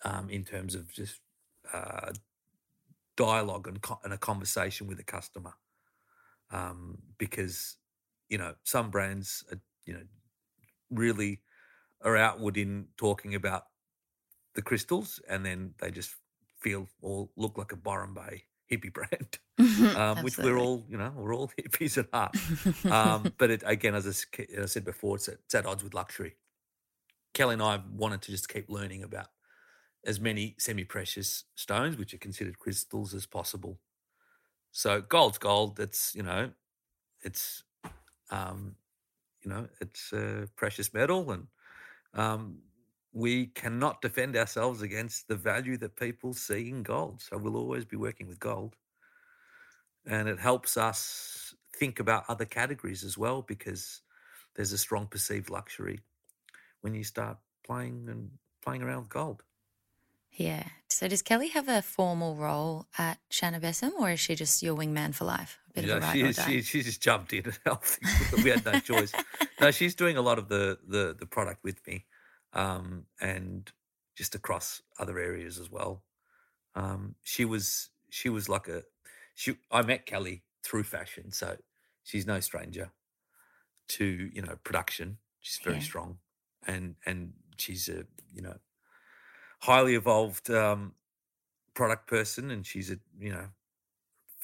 [0.04, 1.20] um in terms of just
[1.72, 2.12] uh
[3.16, 5.54] dialogue and, co- and a conversation with a customer
[6.50, 7.76] um because
[8.28, 10.02] you know some brands are, you know
[10.90, 11.40] really
[12.02, 13.64] are outward in talking about
[14.54, 16.14] the crystals and then they just
[16.60, 19.38] feel or look like a Byron Bay hippie brand,
[19.96, 22.36] um, which we're all, you know, we're all hippies at heart.
[22.90, 25.84] Um, but it, again, as I as I said before, it's at, it's at odds
[25.84, 26.36] with luxury.
[27.34, 29.26] Kelly and I wanted to just keep learning about
[30.06, 33.78] as many semi-precious stones, which are considered crystals, as possible.
[34.72, 35.76] So gold's gold.
[35.76, 36.50] That's you know,
[37.22, 37.64] it's
[38.30, 38.76] um,
[39.42, 41.46] you know, it's a precious metal, and
[42.14, 42.58] um,
[43.12, 47.22] we cannot defend ourselves against the value that people see in gold.
[47.22, 48.74] So we'll always be working with gold.
[50.06, 54.02] And it helps us think about other categories as well because
[54.54, 56.00] there's a strong perceived luxury
[56.82, 58.30] when you start playing and
[58.62, 59.42] playing around with gold.
[60.36, 60.64] Yeah.
[60.88, 64.76] So does Kelly have a formal role at Sener Besim or is she just your
[64.76, 65.58] wingman for life?
[65.70, 66.46] A bit You of a know, she, or is- die?
[66.46, 67.98] she, she just jumped in and helped.
[68.42, 69.12] we had no choice.
[69.60, 72.06] No, she's doing a lot of the the, the product with me,
[72.52, 73.70] um, and
[74.16, 76.02] just across other areas as well.
[76.74, 78.82] Um, she was she was like a
[79.34, 79.56] she.
[79.70, 81.56] I met Kelly through fashion, so
[82.02, 82.92] she's no stranger
[83.88, 85.18] to you know production.
[85.40, 85.82] She's very Yeah.
[85.82, 86.18] strong,
[86.66, 88.56] and and she's a you know
[89.64, 90.94] highly evolved um,
[91.74, 93.48] product person, and she's a you know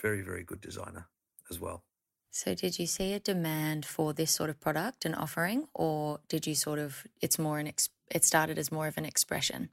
[0.00, 1.08] very very good designer
[1.50, 1.84] as well.
[2.32, 6.46] So did you see a demand for this sort of product and offering or did
[6.46, 9.70] you sort of it's more an ex- it started as more of an expression?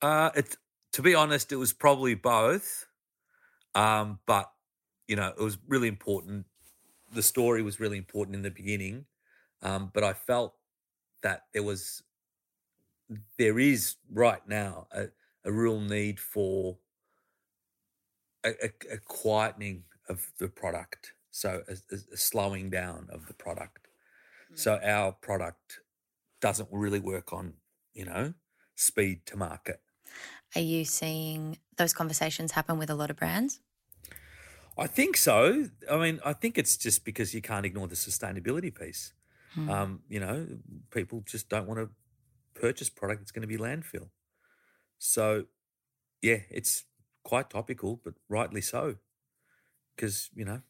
[0.00, 0.56] Uh, it's
[0.92, 2.88] to be honest, it was probably both.
[3.74, 4.52] Um, but
[5.08, 6.46] you know, it was really important.
[7.12, 9.06] The story was really important in the beginning,
[9.62, 10.54] um, but I felt
[11.22, 12.02] that there was,
[13.38, 15.06] there is right now a,
[15.44, 16.78] a real need for
[18.44, 23.34] a, a, a quietening of the product, so a, a- a slowing down of the
[23.34, 23.88] product.
[24.54, 25.80] So our product
[26.40, 27.54] doesn't really work on,
[27.94, 28.34] you know,
[28.74, 29.80] speed to market.
[30.54, 33.60] Are you seeing those conversations happen with a lot of brands?
[34.76, 35.68] I think so.
[35.90, 39.14] I mean, I think it's just because you can't ignore the sustainability piece.
[39.54, 39.70] Hmm.
[39.70, 40.46] Um, you know,
[40.90, 41.90] people just don't want to
[42.62, 44.08] purchase product that's going to be landfill.
[44.98, 45.46] So,
[46.22, 46.84] yeah, it's
[47.24, 48.96] quite topical, but rightly so,
[49.94, 50.62] because you know,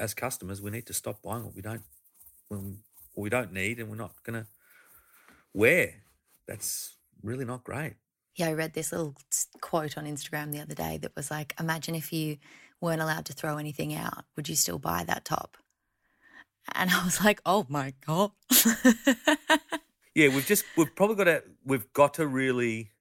[0.00, 1.84] as customers, we need to stop buying what we don't,
[2.48, 2.78] when
[3.14, 4.48] we don't need, and we're not going to
[5.52, 6.02] wear.
[6.48, 7.94] That's really not great.
[8.34, 9.14] Yeah, I read this little
[9.60, 12.38] quote on Instagram the other day that was like, imagine if you
[12.80, 15.56] weren't allowed to throw anything out, would you still buy that top?
[16.74, 18.32] And I was like, oh my God.
[20.14, 22.92] Yeah, we've just we've probably got to we've got to really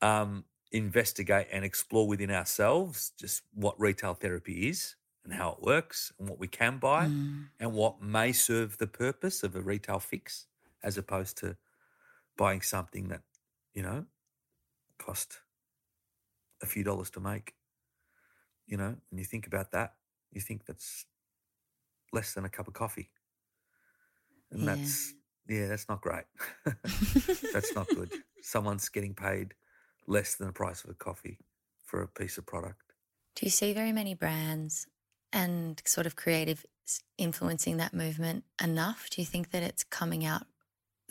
[0.00, 6.12] um, investigate and explore within ourselves just what retail therapy is and how it works
[6.18, 7.50] and what we can buy Mm.
[7.58, 10.46] and what may serve the purpose of a retail fix
[10.82, 11.56] as opposed to
[12.36, 13.22] buying something that
[13.74, 14.06] you know
[14.98, 15.38] cost
[16.62, 17.54] a few dollars to make.
[18.66, 19.96] You know, when you think about that,
[20.30, 21.06] you think that's
[22.12, 23.10] less than a cup of coffee,
[24.50, 24.66] and Yeah.
[24.66, 25.14] that's
[25.50, 26.24] yeah, that's not great.
[27.52, 28.12] that's not good.
[28.40, 29.54] Someone's getting paid
[30.06, 31.38] less than the price of a coffee
[31.84, 32.92] for a piece of product.
[33.34, 34.86] Do you see very many brands
[35.32, 36.64] and sort of creative
[37.18, 39.08] influencing that movement enough?
[39.10, 40.46] Do you think that it's coming out,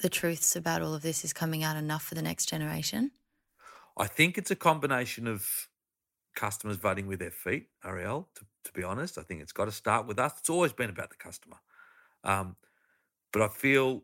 [0.01, 3.11] the truths about all of this is coming out enough for the next generation?
[3.97, 5.67] I think it's a combination of
[6.33, 9.17] customers voting with their feet, Arielle, to, to be honest.
[9.17, 10.33] I think it's got to start with us.
[10.39, 11.57] It's always been about the customer.
[12.23, 12.55] Um,
[13.33, 14.03] but I feel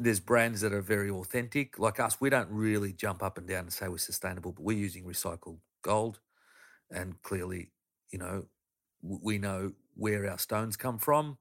[0.00, 1.78] there's brands that are very authentic.
[1.78, 4.76] Like us, we don't really jump up and down and say we're sustainable, but we're
[4.76, 6.20] using recycled gold.
[6.90, 7.70] And clearly,
[8.10, 8.46] you know,
[9.02, 11.36] we know where our stones come from.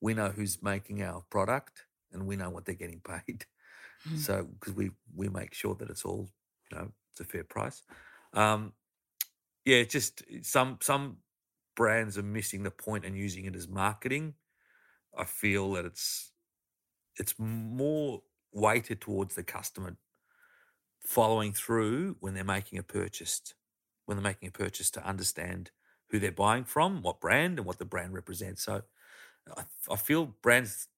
[0.00, 3.46] We know who's making our product and we know what they're getting paid.
[4.08, 4.18] Mm.
[4.18, 6.28] So, because we, we make sure that it's all,
[6.70, 7.82] you know, it's a fair price.
[8.34, 8.72] Um,
[9.64, 11.18] yeah, it's just some some
[11.76, 14.34] brands are missing the point and using it as marketing.
[15.16, 16.32] I feel that it's
[17.18, 19.96] it's more weighted towards the customer
[21.00, 23.54] following through when they're making a purchase,
[24.04, 25.70] when they're making a purchase to understand
[26.10, 28.62] who they're buying from, what brand, and what the brand represents.
[28.64, 28.82] So
[29.56, 30.88] I, I feel brands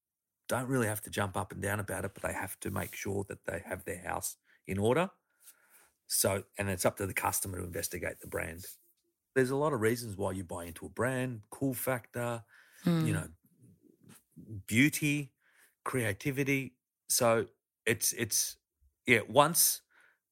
[0.49, 2.95] don't really have to jump up and down about it, but they have to make
[2.97, 5.11] sure that they have their house in order.
[6.09, 8.67] So, and it's up to the customer to investigate the brand.
[9.35, 12.45] There's a lot of reasons why you buy into a brand, cool factor,
[13.01, 13.15] you Mm.
[13.15, 13.29] know,
[14.67, 15.32] beauty,
[15.85, 16.77] creativity.
[17.09, 17.49] So
[17.87, 18.57] it's it's
[19.07, 19.83] yeah, once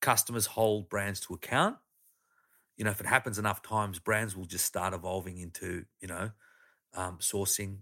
[0.01, 1.79] customers hold brands to account,
[2.77, 6.33] you know, if it happens enough times, brands will just start evolving into, you know,
[6.95, 7.81] um, sourcing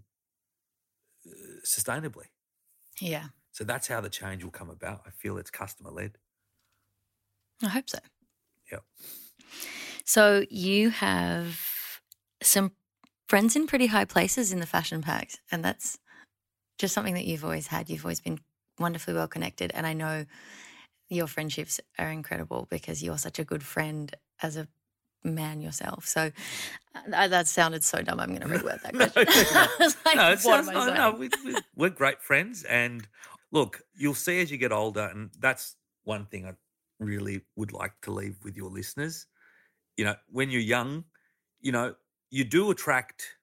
[1.25, 2.27] uh, sustainably.
[3.01, 5.03] Yeah, So that's how the change will come about.
[5.05, 6.17] I feel it's customer led.
[7.63, 7.99] I hope so.
[8.71, 8.83] Yep.
[10.05, 12.01] So you have
[12.41, 12.71] some
[13.27, 15.99] friends in pretty high places in the fashion packs, and that's
[16.79, 17.89] just something that you've always had.
[17.89, 18.39] You've always been
[18.79, 20.25] wonderfully well connected, and I know
[21.09, 24.67] your friendships are incredible because you're such a good friend as a
[25.23, 26.07] man yourself.
[26.07, 26.31] So
[27.13, 28.19] uh, that sounded so dumb.
[28.19, 29.45] I'm going to reword that question.
[29.53, 33.07] no, like, no, sounds no, no, we, we, we're great friends, and
[33.51, 36.53] look, you'll see as you get older, and that's one thing I
[36.99, 39.27] really would like to leave with your listeners.
[39.97, 41.03] You know, when you're young,
[41.59, 41.95] you know,
[42.29, 43.35] you do attract.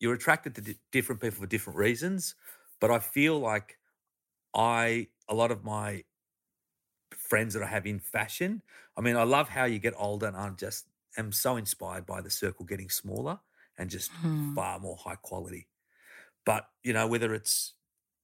[0.00, 2.36] You're attracted to di- different people for different reasons,
[2.80, 3.78] but I feel like
[4.54, 6.04] I a lot of my
[7.12, 8.62] friends that I have in fashion.
[8.96, 10.86] I mean, I love how you get older, and I'm just
[11.16, 13.40] am so inspired by the circle getting smaller
[13.76, 14.54] and just Hmm.
[14.54, 15.68] far more high quality.
[16.46, 17.74] But you know, whether it's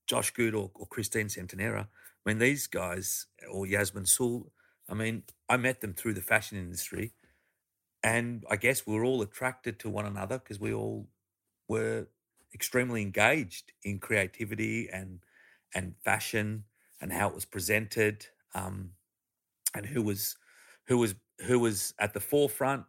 [0.07, 1.89] Josh Goot or, or Christine Centenera,
[2.27, 4.53] I mean, these guys or Yasmin Sewell,
[4.89, 7.15] I mean, I met them through the fashion industry,
[8.03, 11.09] and I guess we're all attracted to one another because we all
[11.69, 12.09] were
[12.55, 15.25] extremely engaged in creativity and
[15.75, 16.65] and fashion
[17.01, 18.93] and how it was presented, um,
[19.75, 20.37] and who was
[20.87, 22.87] who was who was at the forefront.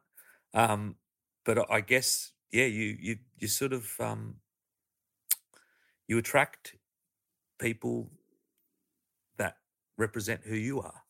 [0.54, 0.98] Um,
[1.46, 4.42] but I guess yeah, you you you sort of um,
[6.08, 6.76] you attract
[7.60, 8.12] people
[9.38, 9.58] that
[9.98, 11.04] represent who you are.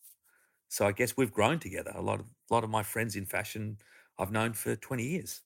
[0.70, 1.92] So I guess we've grown together.
[1.96, 3.78] A lot of a lot of my friends in fashion
[4.20, 5.44] I've known for twenty years,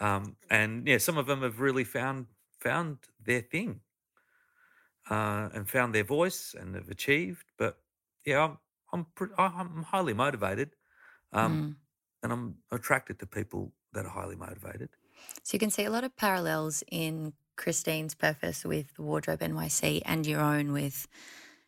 [0.00, 2.26] um, and yeah, some of them have really found
[2.60, 3.80] found their thing
[5.10, 7.46] uh, and found their voice and have achieved.
[7.56, 7.82] But
[8.24, 8.58] yeah, I'm
[8.92, 10.76] I'm pre- I'm highly motivated,
[11.32, 11.76] um, Mm.
[12.22, 14.90] and I'm attracted to people that are highly motivated.
[15.42, 20.26] So you can see a lot of parallels in Christine's purpose with Wardrobe NYC and
[20.26, 21.06] your own with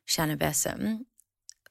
[0.06, 1.06] Sener Besim.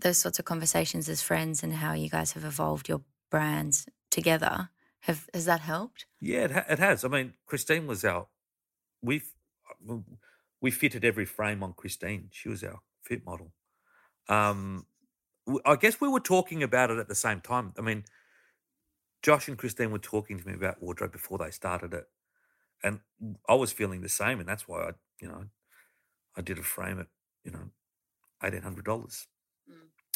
[0.02, 3.02] those sorts of conversations as friends and how you guys have evolved your
[3.32, 4.70] brands together.
[5.02, 6.06] Have has that helped?
[6.20, 7.06] Yeah, it, ha- it has.
[7.06, 8.28] I mean, Christine was our
[9.02, 9.32] we've
[10.62, 12.30] we fitted every frame on Christine.
[12.32, 13.54] She was our fit model.
[14.28, 14.86] Um,
[15.66, 17.74] I guess we were talking about it at the same time.
[17.78, 18.06] I mean,
[19.24, 22.06] Josh and Christine were talking to me about wardrobe before they started it,
[22.84, 23.00] and
[23.48, 24.92] I was feeling the same, and that's why I,
[25.22, 25.46] you know,
[26.38, 27.08] I did a frame at
[27.44, 27.70] you know
[28.44, 29.28] eighteen hundred dollars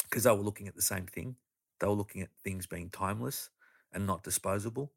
[0.04, 1.36] because they were looking at the same thing.
[1.80, 3.50] They were looking at things being timeless
[3.94, 4.92] and not disposable.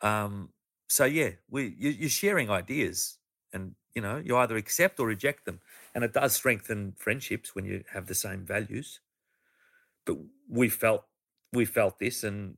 [0.00, 0.50] Um,
[0.88, 3.18] so yeah, we you, you're sharing ideas,
[3.52, 5.60] and you know you either accept or reject them,
[5.94, 9.00] and it does strengthen friendships when you have the same values.
[10.04, 10.18] But
[10.48, 11.04] we felt
[11.52, 12.56] we felt this, and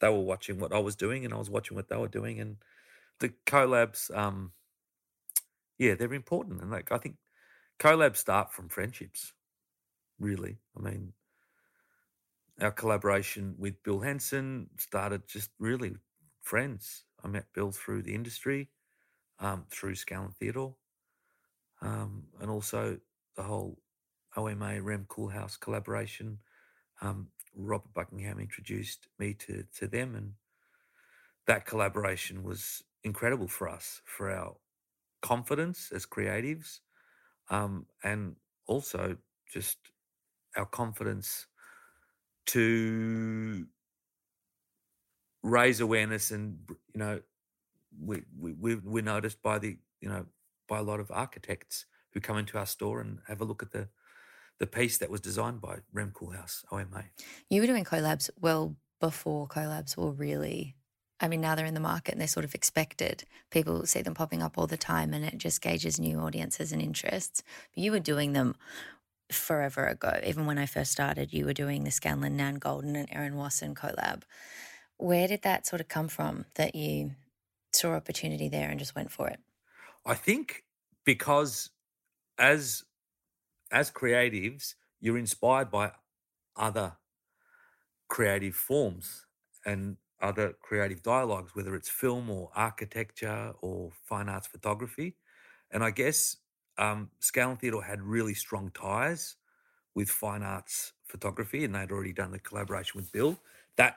[0.00, 2.40] they were watching what I was doing, and I was watching what they were doing,
[2.40, 2.56] and
[3.20, 4.52] the collabs, um,
[5.78, 7.16] yeah, they're important, and like I think
[7.78, 9.32] collabs start from friendships.
[10.18, 11.12] Really, I mean,
[12.60, 15.94] our collaboration with Bill Henson started just really
[16.42, 17.04] friends.
[17.22, 18.70] I met Bill through the industry,
[19.40, 20.76] um, through Scanlan Theodore,
[21.82, 22.98] um, and also
[23.36, 23.78] the whole
[24.36, 26.38] OMA Rem Koolhaas collaboration.
[27.02, 30.32] Um, Robert Buckingham introduced me to to them, and
[31.46, 34.56] that collaboration was incredible for us for our
[35.22, 36.80] confidence as creatives,
[37.50, 38.36] um, and
[38.66, 39.16] also
[39.52, 39.78] just
[40.56, 41.46] our confidence
[42.46, 43.66] to
[45.42, 46.58] raise awareness and
[46.92, 47.20] you know
[47.98, 50.26] we, we we- we're noticed by the you know
[50.68, 53.72] by a lot of architects who come into our store and have a look at
[53.72, 53.88] the
[54.58, 57.04] the piece that was designed by Rem Koolhaas OMA.
[57.50, 60.76] You were doing collabs well before collabs were really.
[61.18, 63.24] I mean, now they're in the market and they're sort of expected.
[63.50, 66.82] People see them popping up all the time, and it just gauges new audiences and
[66.82, 67.42] interests.
[67.74, 68.54] But you were doing them
[69.32, 70.20] forever ago.
[70.24, 73.74] Even when I first started, you were doing the Scanlan, Nan Goldin, and Erin Wasson
[73.74, 74.22] collab.
[74.98, 77.12] Where did that sort of come from that you
[77.72, 79.40] saw opportunity there and just went for it?
[80.04, 80.64] I think
[81.04, 81.70] because
[82.38, 82.84] as
[83.72, 85.92] as creatives, you're inspired by
[86.56, 86.98] other
[88.08, 89.26] creative forms
[89.64, 95.16] and other creative dialogues, whether it's film or architecture or fine arts photography.
[95.70, 96.36] And I guess
[96.78, 99.36] um, Scanlan Theodore had really strong ties
[99.94, 103.38] with fine arts photography, and they'd already done the collaboration with Bill.
[103.76, 103.96] That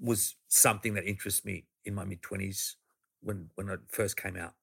[0.00, 2.76] was something that interests me in my mid twenties
[3.22, 4.54] when when it first came out.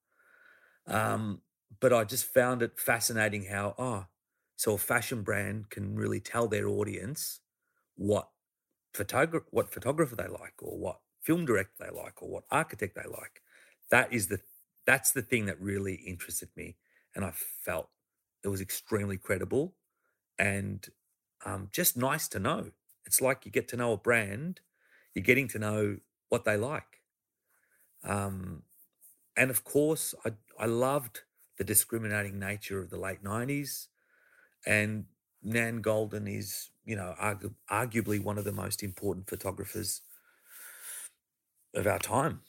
[0.86, 1.42] Um,
[1.80, 4.06] but I just found it fascinating how oh,
[4.56, 7.40] so a fashion brand can really tell their audience
[7.96, 8.28] what
[8.92, 13.08] photographer what photographer they like, or what film director they like, or what architect they
[13.10, 13.42] like.
[13.90, 14.40] That is the
[14.86, 16.76] that's the thing that really interested me,
[17.14, 17.32] and I
[17.64, 17.90] felt
[18.44, 19.74] it was extremely credible
[20.38, 20.86] and
[21.44, 22.70] um, just nice to know.
[23.06, 24.60] It's like you get to know a brand,
[25.14, 25.98] you're getting to know
[26.28, 27.02] what they like.
[28.04, 28.62] Um,
[29.36, 31.22] and of course, I, I loved
[31.58, 33.88] the discriminating nature of the late 90s.
[34.66, 35.06] And
[35.42, 40.02] Nan Goldin is, you know, argu- arguably one of the most important photographers
[41.74, 42.40] of our time.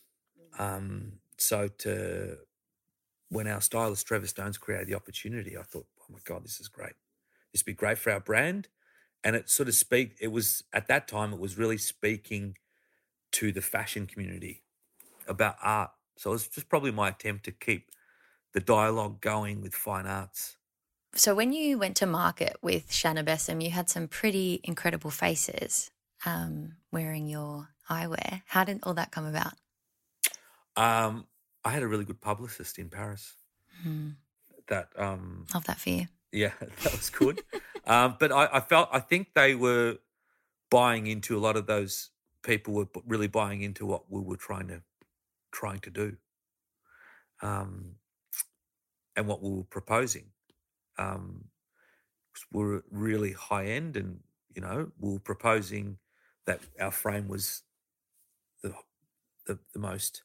[0.59, 2.37] Um, so to
[3.31, 6.67] when our stylist Trevor Stones created the opportunity, I thought, oh my God, this is
[6.67, 6.93] great.
[7.53, 8.67] This would be great for our brand.
[9.23, 12.57] And it sort of speak, it was at that time, it was really speaking
[13.33, 14.63] to the fashion community
[15.27, 15.91] about art.
[16.17, 17.89] So it was just probably my attempt to keep
[18.53, 20.57] the dialogue going with fine arts.
[21.15, 25.89] So when you went to market with Sener Besim, you had some pretty incredible faces
[26.25, 28.41] um, wearing your eyewear.
[28.47, 29.53] How did all that come about?
[30.75, 31.27] Um,
[31.63, 33.35] I had a really good publicist in Paris
[33.83, 34.09] Hmm.
[34.67, 36.07] that um, Love that for you.
[36.31, 37.41] Yeah, that was good.
[37.85, 39.97] um, but I, I felt I think they were
[40.69, 42.09] buying into a lot of those
[42.43, 44.81] people were really buying into what we were trying to
[45.51, 46.17] trying to do,
[47.41, 47.95] um,
[49.15, 50.31] and what we were proposing.
[50.97, 51.45] Um,
[52.51, 54.21] we were really high end, and
[54.55, 55.97] you know we were proposing
[56.45, 57.63] that our frame was
[58.63, 58.73] the
[59.47, 60.23] the, the most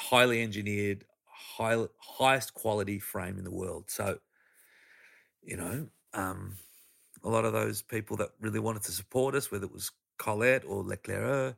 [0.00, 3.90] highly engineered, high, highest quality frame in the world.
[3.90, 4.18] So,
[5.42, 6.56] you know, um,
[7.22, 10.64] a lot of those people that really wanted to support us, whether it was Colette
[10.66, 11.56] or L'Eclaireur,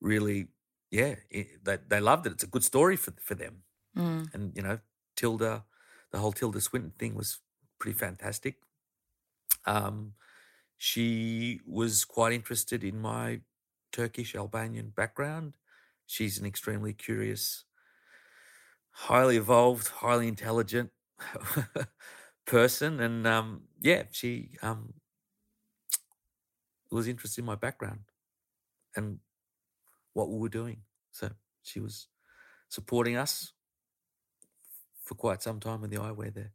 [0.00, 0.48] really,
[0.90, 2.32] yeah, i they, they loved it.
[2.32, 3.62] It's a good story for, for them.
[3.96, 4.34] Mm.
[4.34, 4.78] And, you know,
[5.16, 5.64] Tilda,
[6.12, 7.38] the whole Tilda Swinton thing was
[7.78, 8.56] pretty fantastic.
[9.66, 10.14] Um,
[10.78, 13.40] she was quite interested in my
[13.92, 15.56] Turkish Albanian background.
[16.06, 17.64] She's an extremely curious,
[18.92, 20.92] highly evolved, highly intelligent
[22.46, 24.94] person, and um, yeah, she um,
[26.90, 28.04] was interested in my background
[28.96, 29.20] and
[30.14, 30.84] what we were doing.
[31.12, 31.30] So
[31.62, 32.08] she was
[32.68, 33.54] supporting us
[35.02, 36.54] for quite some time in the eyewear there.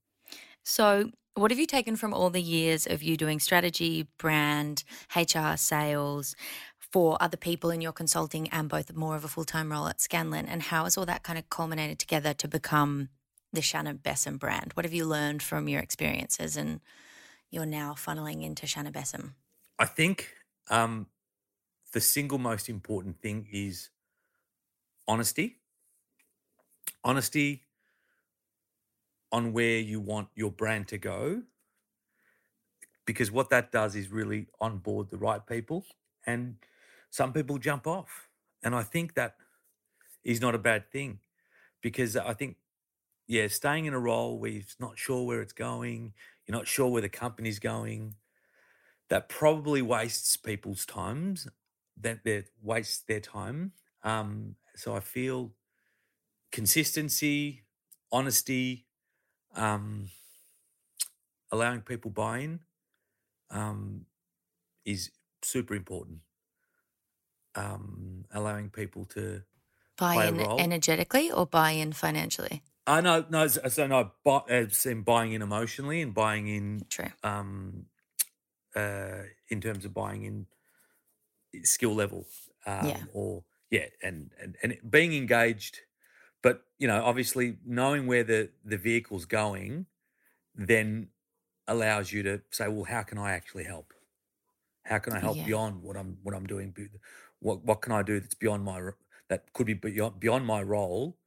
[0.64, 4.84] So, what have you taken from all the years of you doing strategy, brand,
[5.16, 6.36] HR, sales
[6.96, 10.00] for other people in your consulting and both more of a full time role at
[10.00, 10.46] Scanlan?
[10.46, 13.10] And how has all that kind of culminated together to become
[13.52, 14.72] the Sener Besim brand?
[14.76, 16.80] What have you learned from your experiences and
[17.52, 19.32] you're now funneling into Sener Besim?
[19.78, 20.36] I think
[20.70, 21.08] um,
[21.92, 23.90] the single most important thing is
[25.06, 25.58] honesty.
[27.04, 27.64] Honesty
[29.34, 31.42] on where you want your brand to go.
[33.06, 35.84] Because what that does is really onboard the right people.
[36.26, 36.56] And
[37.16, 38.28] some people jump off.
[38.62, 39.36] And I think that
[40.26, 41.20] is not a bad thing
[41.82, 42.58] because I think,
[43.26, 46.14] yeah, staying in a role where you're not sure where it's going,
[46.46, 48.16] you're not sure where the company's going,
[49.08, 51.48] that probably wastes people's times,
[52.02, 53.72] that they waste their time.
[54.04, 55.54] Um, so I feel
[56.52, 57.62] consistency,
[58.12, 58.88] honesty,
[59.56, 60.10] um,
[61.50, 62.60] allowing people buy in
[63.52, 64.06] um,
[64.84, 65.12] is
[65.42, 66.20] super important.
[67.56, 69.44] Um, allowing people to
[69.98, 72.62] Buy in energetically or buy in financially?
[72.86, 77.12] I know, no, so no, bu- as in buying in emotionally and buying in True.
[77.24, 77.86] um,
[78.76, 80.48] uh, in terms of buying in
[81.64, 82.26] skill level,
[82.66, 83.04] um, Yeah.
[83.14, 85.80] or yeah, and, and and being engaged,
[86.44, 89.88] but you know, obviously knowing where the the vehicle's going,
[90.56, 91.10] then
[91.68, 93.94] allows you to say, well, how can I actually help?
[94.86, 95.46] How can I help Yeah.
[95.46, 96.74] beyond what I'm what I'm doing?
[97.40, 98.82] What what can I do that's beyond my
[99.30, 101.18] that could be beyond beyond my role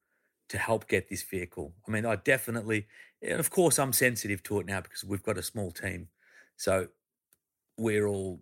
[0.49, 1.75] to help get this vehicle?
[1.87, 2.87] I mean, I definitely,
[3.23, 6.09] and of course, I'm sensitive to it now because we've got a small team,
[6.57, 6.89] so
[7.77, 8.41] we're all,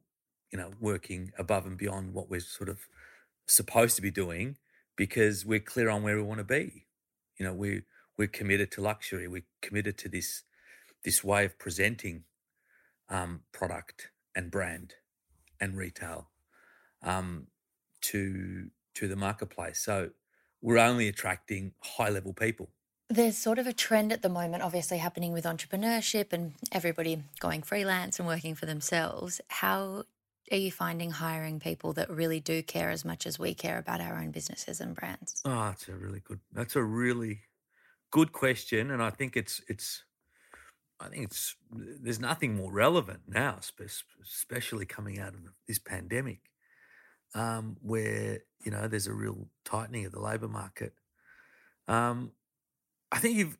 [0.52, 2.80] you know, working above and beyond what we're sort of
[3.46, 4.56] supposed to be doing
[4.96, 6.86] because we're clear on where we want to be.
[7.38, 7.82] You know, we
[8.16, 9.28] we're committed to luxury.
[9.28, 10.42] We're committed to this
[11.04, 12.24] this way of presenting
[13.08, 14.94] um, product and brand
[15.60, 16.28] and retail
[17.02, 17.46] um,
[18.12, 19.78] to to the marketplace.
[19.78, 20.10] So
[20.62, 22.68] we're only attracting high level people.
[23.08, 27.62] There's sort of a trend at the moment, obviously, happening with entrepreneurship and everybody going
[27.62, 29.40] freelance and working for themselves.
[29.48, 30.04] How
[30.50, 34.00] are you finding hiring people that really do care as much as we care about
[34.00, 35.40] our own businesses and brands?
[35.44, 36.40] Oh, that's a really good.
[36.52, 37.42] That's a really
[38.10, 40.02] good question, and I think it's it's.
[40.98, 43.58] I think it's there's nothing more relevant now,
[44.24, 46.40] especially coming out of this pandemic,
[47.36, 50.94] um, where you know there's a real tightening of the labour market.
[51.86, 52.32] Um,
[53.12, 53.58] I think you've.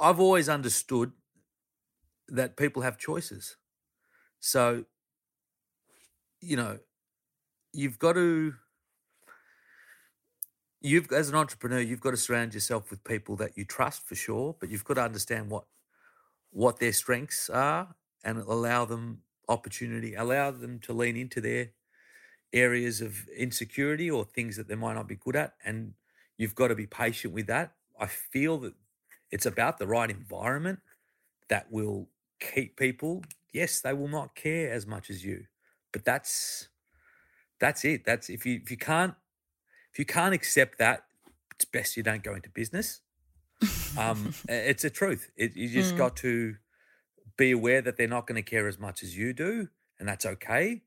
[0.00, 1.12] I've always understood
[2.28, 3.56] that people have choices,
[4.40, 4.84] so
[6.40, 6.80] you know
[7.72, 8.54] you've got to
[10.80, 14.16] you've as an entrepreneur you've got to surround yourself with people that you trust for
[14.16, 15.64] sure but you've got to understand what
[16.50, 17.94] what their strengths are
[18.24, 19.18] and allow them
[19.48, 21.70] opportunity allow them to lean into their
[22.52, 25.94] areas of insecurity or things that they might not be good at and
[26.36, 27.72] you've got to be patient with that.
[27.98, 28.74] I feel that
[29.30, 30.80] it's about the right environment
[31.48, 32.08] that will
[32.40, 33.22] keep people
[33.52, 35.46] yes they will not care as much as you
[35.92, 36.68] but that's
[37.60, 38.04] that's it.
[38.04, 39.14] That's if you if you can't
[39.92, 41.04] if you can't accept that
[41.54, 43.00] it's best you don't go into business.
[43.96, 45.30] Um it's a truth.
[45.36, 45.98] It, you just Mm.
[45.98, 46.56] got to
[47.36, 50.26] be aware that they're not going to care as much as you do and that's
[50.26, 50.82] okay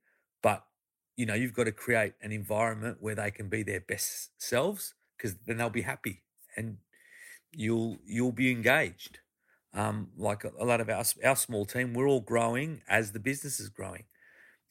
[1.16, 4.93] you know you've got to create an environment where they can be their best selves
[5.18, 6.24] because then they'll be happy
[6.57, 6.78] and
[7.51, 9.20] you'll you'll be engaged.
[9.74, 13.20] Um like a, a lot of our our small team we're all growing as the
[13.20, 14.05] business is growing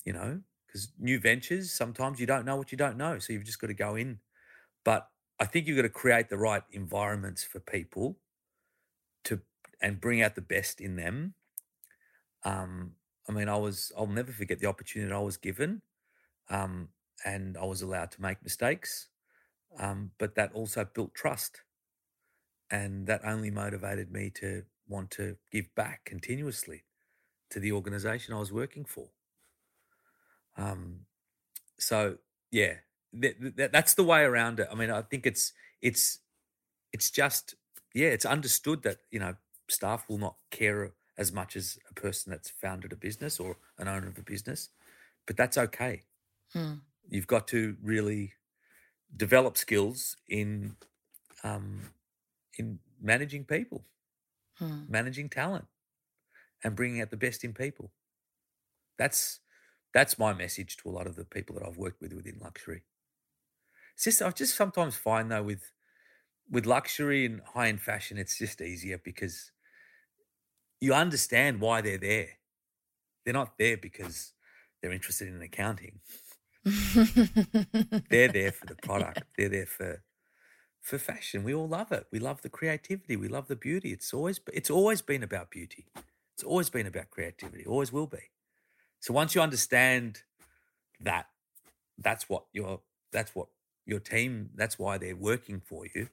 [0.05, 3.45] you know because new ventures sometimes you don't know what you don't know so you've
[3.45, 4.21] just got to go in.
[4.85, 5.09] But
[5.41, 8.19] i think you've got to create the right environments for people
[9.25, 9.41] to
[9.83, 11.35] and bring out the best in them.
[12.45, 12.93] Um
[13.29, 15.81] i mean i was i'll never forget the opportunity i was given
[16.51, 16.89] um
[17.25, 19.09] and i was allowed to make mistakes
[19.79, 21.63] um but that also built trust
[22.71, 26.85] and that only motivated me to want to give back continuously
[27.51, 29.09] to the organization i was working for.
[30.57, 31.07] Um
[31.79, 32.19] so
[32.51, 32.75] yeah
[33.21, 34.69] th- th- that's the way around it.
[34.71, 36.21] I mean i think it's it's
[36.93, 37.55] it's just
[37.95, 39.37] yeah it's understood that you know
[39.69, 43.89] staff will not care as much as a person that's founded a business or an
[43.89, 44.71] owner of a business
[45.27, 46.03] but that's okay
[46.53, 46.75] Hmm.
[47.09, 48.35] you've got to really
[49.17, 50.77] develop skills in
[51.45, 51.95] um
[52.59, 53.87] in managing people
[54.59, 54.85] Hmm.
[54.89, 55.69] managing talent
[56.65, 57.93] and bringing out the best in people
[58.99, 59.41] that's
[59.93, 62.85] that's my message to a lot of the people that I've worked with within luxury.
[63.95, 65.73] It's just I just sometimes find though with
[66.51, 69.53] with luxury and high end fashion, it's just easier because
[70.81, 72.29] you understand why they're there.
[73.25, 74.35] They're not there because
[74.81, 76.01] they're interested in accounting.
[78.11, 79.23] they're there for the product.
[79.37, 80.03] They're there for
[80.81, 81.45] for fashion.
[81.45, 82.07] We all love it.
[82.13, 83.17] We love the creativity.
[83.17, 83.93] We love the beauty.
[83.93, 85.87] It's always it's always been about beauty.
[86.35, 87.67] It's always been about creativity.
[87.67, 88.31] Always will be.
[89.01, 90.23] So once you understand
[91.01, 91.27] that,
[91.99, 92.81] that's what your
[93.13, 93.49] that's what
[93.87, 94.51] your team.
[94.55, 96.09] That's why they're working for you.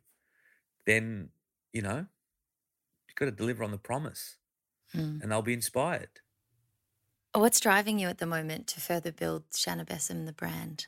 [0.85, 1.29] Then
[1.73, 2.07] you know
[3.07, 4.37] you've got to deliver on the promise,
[4.95, 5.21] Mm.
[5.21, 6.20] and they'll be inspired.
[7.33, 10.87] What's driving you at the moment to further build Sener Besim, the brand?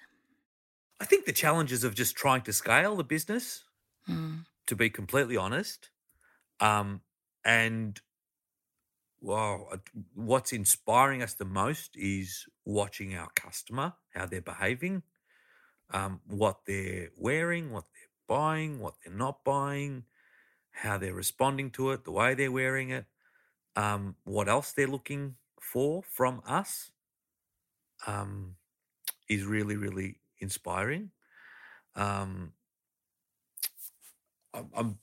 [0.99, 3.65] I think the challenges of just trying to scale the business,
[4.07, 4.43] Mm.
[4.67, 5.89] to be completely honest,
[6.59, 7.03] um,
[7.45, 8.01] and
[9.21, 9.77] wow, uh,
[10.13, 15.03] what's inspiring us the most is watching our customer, how they're behaving,
[15.91, 20.05] um, what they're wearing, what they're buying, what they're not buying,
[20.71, 23.07] how they're responding to it, the way they're wearing it,
[23.75, 25.37] um, what else they're looking
[25.71, 26.91] for from us,
[28.05, 28.55] um,
[29.29, 31.11] is really, really inspiring.
[31.95, 32.53] Um,
[34.75, 34.97] I'm,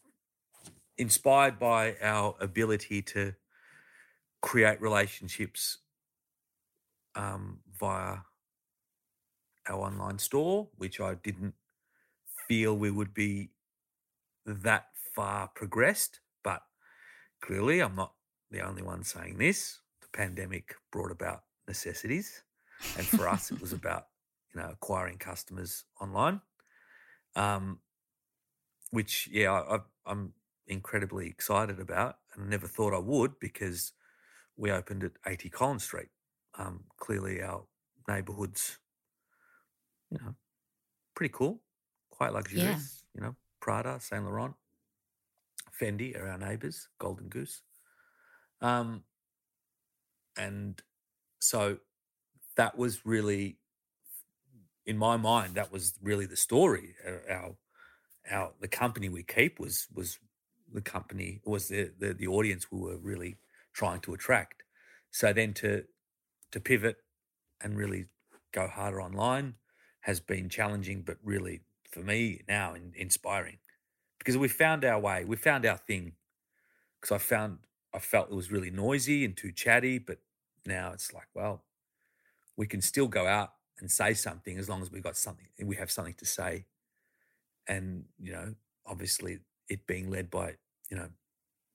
[0.98, 3.34] inspired by our ability to
[4.42, 5.78] create relationships
[7.14, 8.18] um, via
[9.68, 11.54] our online store, which I didn't
[12.48, 13.50] feel we would be
[14.44, 16.20] that far progressed.
[16.44, 16.62] But
[17.40, 18.12] clearly, I'm not
[18.50, 19.80] the only one saying this.
[20.12, 22.42] Pandemic brought about necessities,
[22.96, 24.06] and for us, it was about
[24.54, 26.40] you know acquiring customers online.
[27.36, 27.80] Um,
[28.90, 30.32] which yeah, I, I'm
[30.66, 33.92] incredibly excited about, and never thought I would because
[34.56, 36.08] we opened at 80 Collins Street.
[36.58, 37.64] Um, clearly, our
[38.08, 38.78] neighbourhood's
[40.10, 40.34] you know
[41.14, 41.62] pretty cool,
[42.10, 43.04] quite luxurious.
[43.14, 44.54] You know, Prada, Saint Laurent,
[45.80, 47.62] Fendi are our neighbours, Golden Goose,
[48.60, 49.04] um,
[50.36, 50.82] and
[51.40, 51.78] so
[52.56, 53.58] that was really
[54.86, 57.56] in my mind that was really the story Uh, our
[58.30, 60.18] our the company we keep was was
[60.72, 63.38] the company was the, the the audience we were really
[63.72, 64.62] trying to attract.
[65.10, 65.84] So then to
[66.52, 66.98] to pivot
[67.60, 68.06] and really
[68.52, 69.54] go harder online
[70.02, 73.58] has been challenging but really for me now in, inspiring.
[74.18, 76.14] Because we found our way we found our thing.
[77.00, 77.58] Because i found
[77.94, 80.18] i felt it was really noisy and too chatty but
[80.66, 81.64] now it's like well
[82.56, 85.76] we can still go out and say something as long as we've got something we
[85.76, 86.66] have something to say.
[87.66, 88.54] And you know
[88.86, 89.38] obviously
[89.68, 90.56] it being led by
[90.90, 91.08] you know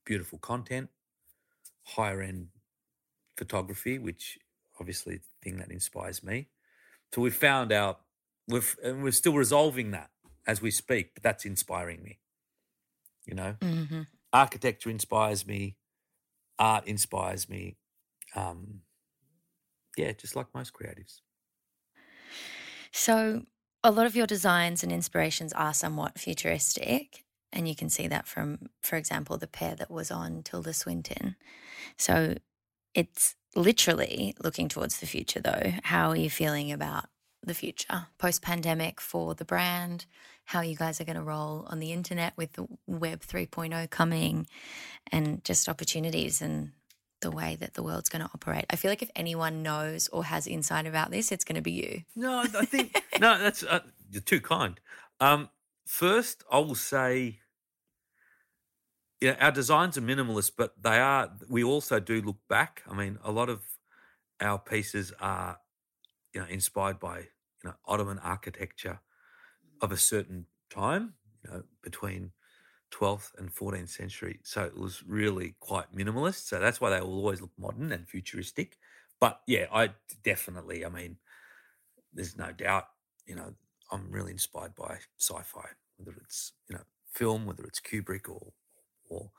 [0.06, 0.90] beautiful content
[1.84, 2.50] higher end
[3.38, 4.38] photography which
[4.80, 6.50] obviously the thing that inspires me.
[7.14, 8.02] So we've found out
[8.48, 10.12] we've and we're still resolving that
[10.46, 12.20] as we speak but that's inspiring me
[13.26, 13.56] you know?
[13.62, 14.02] Hmm
[14.34, 15.78] architecture inspires me
[16.60, 17.78] art inspires me
[18.36, 18.82] um
[19.98, 21.22] yeah just like most creatives
[22.92, 23.46] So,
[23.84, 27.26] a lot of your designs and inspirations are somewhat futuristic.
[27.54, 31.36] And you can see that from, for example, the pair that was on Tilda Swinton.
[31.98, 32.36] So,
[32.96, 35.74] it's literally looking towards the future, though.
[35.84, 37.08] How are you feeling about
[37.44, 40.06] the future post pandemic for the brand?
[40.46, 44.48] How you guys are going to roll on the internet with the Web 3.0 coming
[45.12, 46.72] and just opportunities and
[47.22, 48.66] the way that the world's going to operate.
[48.70, 51.72] I feel like if anyone knows or has insight about this, it's going to be
[51.72, 52.02] you.
[52.16, 53.40] No, I I think no.
[53.40, 53.80] That's uh,
[54.12, 54.80] you're too kind.
[55.20, 55.50] Um,
[55.86, 57.40] first, I will say,
[59.20, 61.32] you know, our designs are minimalist, but they are.
[61.50, 62.84] We also do look back.
[62.90, 63.62] I mean, a lot of
[64.40, 65.60] our pieces are,
[66.34, 69.00] you know, inspired by you know Ottoman architecture
[69.82, 71.14] of a certain time.
[71.44, 72.32] You know, between
[72.92, 74.40] 12th and 14th century.
[74.44, 76.48] So it was really quite minimalist.
[76.48, 78.78] So that's why they will always look modern and futuristic.
[79.20, 79.92] But yeah, I
[80.24, 81.18] definitely, I mean,
[82.14, 82.86] there's no doubt,
[83.26, 83.54] you know,
[83.92, 85.68] I'm really inspired by sci-fi,
[85.98, 88.54] whether it's, you know, film, whether it's Kubrick or
[89.10, 89.32] or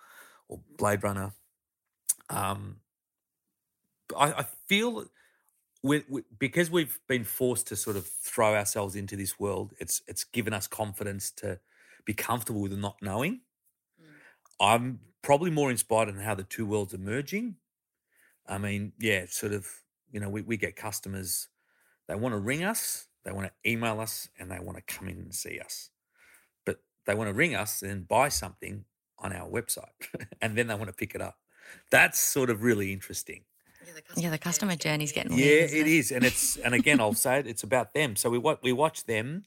[0.49, 1.33] or Blade Runner.
[2.31, 2.81] Um
[4.17, 5.07] I, I feel
[5.87, 10.03] we, we, because we've been forced to sort of throw ourselves into this world, it's
[10.07, 11.61] it's given us confidence to
[12.05, 13.41] be comfortable with not knowing.
[14.01, 14.07] Mm.
[14.61, 17.57] I'm probably more inspired in how the two worlds are merging.
[18.49, 19.69] I mean, yeah, sort of,
[20.13, 21.49] you know, we, we get customers,
[22.07, 25.09] they want to ring us, they want to email us, and they want to come
[25.09, 25.91] in and see us.
[26.65, 28.85] But they want to ring us and buy something
[29.19, 29.91] on our website,
[30.41, 31.37] and then they want to pick it up.
[31.91, 33.43] That's sort of really interesting.
[34.17, 35.61] Yeah, the customer journey's getting Yeah, weird.
[35.61, 37.47] isn't it is, and it's and again, I'll say it.
[37.47, 38.15] It's about them.
[38.17, 39.45] So we watch we watch them,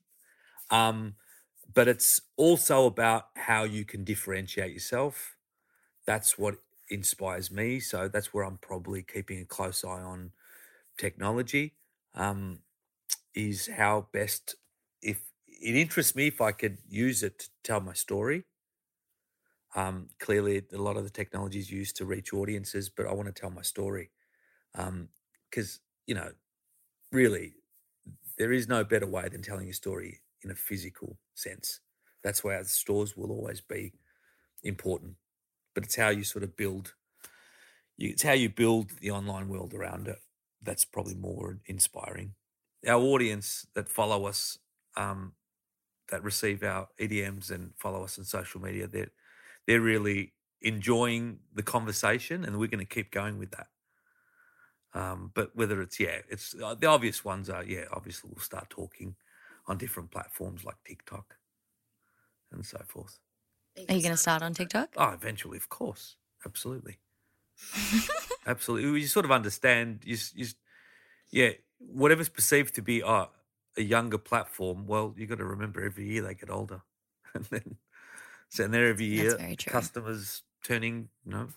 [0.72, 1.16] um,
[1.74, 5.38] but it's also about how you can differentiate yourself.
[6.06, 6.58] That's what
[6.90, 7.80] inspires me.
[7.82, 10.34] So that's where I'm probably keeping a close eye on
[10.98, 11.78] technology.
[12.16, 12.64] Um,
[13.36, 14.56] is how best
[15.02, 18.46] if it interests me if I could use it to tell my story.
[19.76, 23.28] Um, clearly, a lot of the technology is used to reach audiences, but I want
[23.28, 24.12] to tell my story
[24.74, 26.32] because you know,
[27.12, 27.56] really,
[28.38, 31.80] there is no better way than telling a story in a physical sense.
[32.24, 33.94] That's why stores will always be
[34.64, 35.16] important,
[35.76, 36.96] but it's how you sort of build.
[37.98, 40.20] You, it's how you build the online world around it.
[40.62, 42.36] That's probably more inspiring.
[42.88, 44.58] Our audience that follow us,
[44.96, 45.34] um,
[46.10, 49.12] that receive our EDMs and follow us on social media, they're
[49.68, 53.68] they're really enjoying the conversation, and we're going to keep going with that.
[54.94, 57.86] Um, but whether it's yeah, it's uh, the obvious ones are yeah.
[57.92, 59.16] Obviously, we'll start talking
[59.68, 61.38] on different platforms like TikTok
[62.52, 63.20] and so forth.
[63.78, 64.96] Are you going to start on TikTok?
[64.98, 67.00] Oh, eventually, of course, absolutely,
[68.46, 69.02] absolutely.
[69.02, 70.04] You sort of understand.
[70.06, 70.48] You, s- you,
[71.32, 73.28] yeah, whatever's perceived to be uh,
[73.78, 74.88] a younger platform.
[74.88, 76.84] Well, you got to remember every year they get older,
[77.36, 77.78] and then
[78.50, 79.90] so and there every That's year very true.
[79.90, 81.50] customers turning, you know,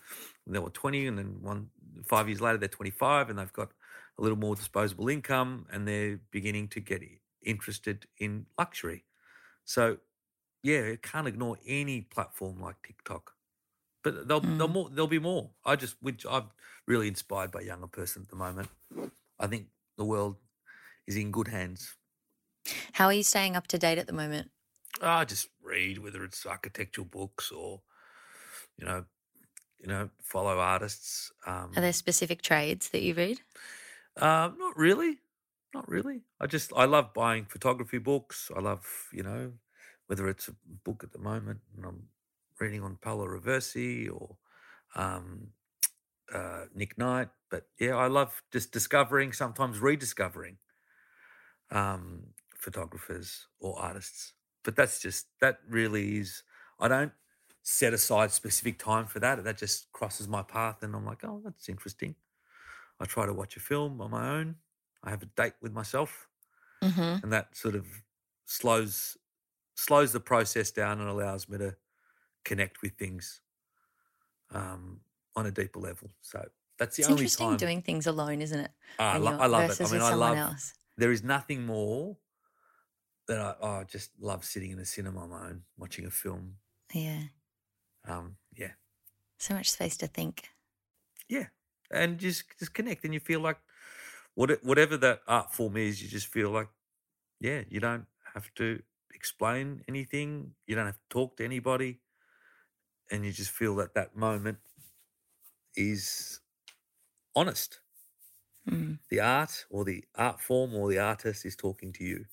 [0.47, 1.71] they were twenty, and then one
[2.05, 3.71] five years later they're twenty five, and they've got
[4.17, 7.01] a little more disposable income, and they're beginning to get
[7.43, 9.05] interested in luxury.
[9.65, 9.97] So,
[10.61, 13.33] yeah, you can't ignore any platform like TikTok.
[14.03, 14.73] But there'll, there'll Mm.
[14.73, 14.89] more.
[14.89, 15.51] There'll be more.
[15.65, 16.51] I just, which I'm
[16.85, 18.69] really inspired by younger person at the moment.
[19.39, 19.67] I think
[19.97, 20.37] the world
[21.07, 21.95] is in good hands.
[22.93, 24.51] How are you staying up to date at the moment?
[25.01, 27.81] I just read whether it's architectural books or,
[28.77, 29.05] you know,
[29.83, 31.31] you know, follow artists.
[31.45, 33.41] Um, Are there specific trades that you read?
[34.15, 35.19] Uh, not really.
[35.73, 36.21] Not really.
[36.39, 38.49] I just I love buying photography books.
[38.55, 39.51] I love you know
[40.07, 42.03] whether it's a book at the moment and I'm
[42.59, 44.37] reading on Paolo Roversi or
[44.95, 45.47] um,
[46.33, 47.29] uh, Nick Knight.
[47.49, 50.57] But yeah, I love just discovering, sometimes rediscovering
[51.71, 54.33] um, photographers or artists.
[54.63, 56.43] But that's just that really is.
[56.79, 57.11] I don't
[57.63, 59.43] set aside specific time for that.
[59.43, 62.15] That just crosses my path, and I'm like, oh, that's interesting.
[62.99, 64.55] I try to watch a film on my own.
[65.03, 66.27] I have a date with myself,
[66.83, 67.23] Mm-hmm.
[67.23, 67.85] and that sort of
[68.45, 69.17] slows
[69.75, 71.75] slows the process down and allows me to
[72.45, 73.41] connect with things
[74.51, 74.99] um,
[75.35, 76.09] on a deeper level.
[76.21, 76.45] So
[76.77, 78.71] that's the It's only interesting time doing things alone, isn't it?
[78.99, 79.81] Ah, I, lo- I love it.
[79.81, 80.37] I mean, I love.
[80.37, 80.73] else.
[80.97, 82.17] There is nothing more
[83.27, 86.11] that I, oh, I just love sitting in a cinema on my own watching a
[86.11, 86.55] film.
[86.93, 87.23] Yeah.
[88.05, 88.73] Um, yeah,
[89.37, 90.49] So much space to think.
[91.29, 91.47] yeah,
[91.91, 93.59] and just just connect, and you feel like
[94.35, 96.69] what whatever that art form is, you just feel like
[97.39, 98.83] yeah, you don't have to
[99.13, 102.01] explain anything, you don't have to talk to anybody,
[103.11, 104.59] and you just feel that that moment
[105.75, 106.41] is
[107.35, 107.81] honest.
[108.69, 108.95] Mm.
[109.07, 112.25] The art or the art form or the artist is talking to you.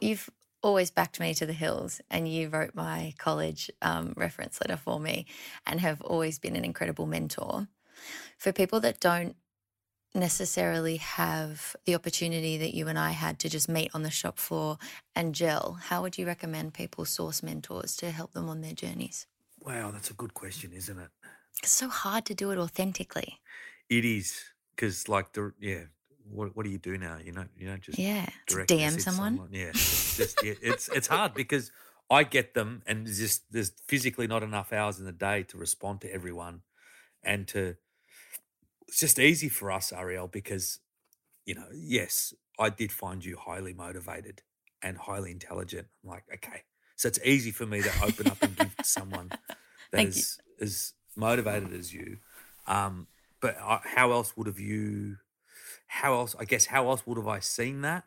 [0.00, 0.30] You've
[0.64, 4.98] always backed me to the hills, and you wrote my college um, reference letter for
[4.98, 5.26] me
[5.66, 7.68] and have always been an incredible mentor.
[8.38, 9.36] For people that don't
[10.14, 14.38] necessarily have the opportunity that you and I had to just meet on the shop
[14.38, 14.78] floor
[15.14, 19.26] and gel, how would you recommend people source mentors to help them on their journeys?
[19.60, 21.10] Wow, that's a good question, isn't it?
[21.62, 23.40] It's so hard to do it authentically.
[23.88, 25.84] It is because, like, the yeah,
[26.30, 27.18] what what do you do now?
[27.22, 28.26] You know, you don't just Yeah.
[28.48, 29.48] DM message someone.
[29.52, 31.70] Yeah, it's just yeah, it's it's hard because
[32.10, 35.58] I get them, and there's just there's physically not enough hours in the day to
[35.58, 36.62] respond to everyone,
[37.22, 37.76] and to
[38.88, 40.80] it's just easy for us, Arielle, because
[41.46, 44.42] you know, yes, I did find you highly motivated
[44.82, 45.88] and highly intelligent.
[46.02, 46.62] I'm like, okay,
[46.96, 49.32] so it's easy for me to open up and give to someone
[49.92, 52.18] that is as motivated as you.
[52.66, 53.08] Um,
[53.40, 55.16] but how else would have you?
[55.94, 56.34] How else?
[56.40, 58.04] I guess how else would have I seen that?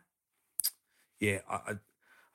[1.20, 1.76] Yeah, I,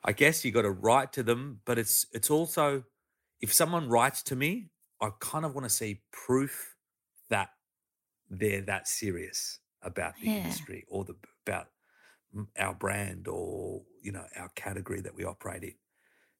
[0.04, 2.82] I, guess you got to write to them, but it's it's also
[3.40, 6.74] if someone writes to me, I kind of want to see proof
[7.30, 7.50] that
[8.28, 10.38] they're that serious about the Yeah.
[10.38, 11.14] industry or the
[11.46, 11.68] about
[12.58, 15.74] our brand or you know our category that we operate in.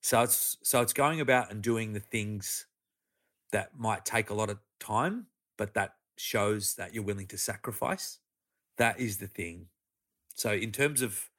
[0.03, 2.67] So it's so it's going about and doing the things
[3.53, 8.19] that might take a lot of time, but that shows that you're willing to sacrifice.
[8.77, 9.67] That is the thing.
[10.35, 11.31] So in terms of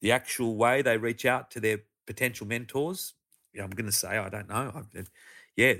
[0.00, 3.14] the actual way they reach out to their potential mentors,
[3.54, 4.72] yeah, I'm going to say I don't know.
[4.74, 5.10] I've,
[5.56, 5.74] yeah,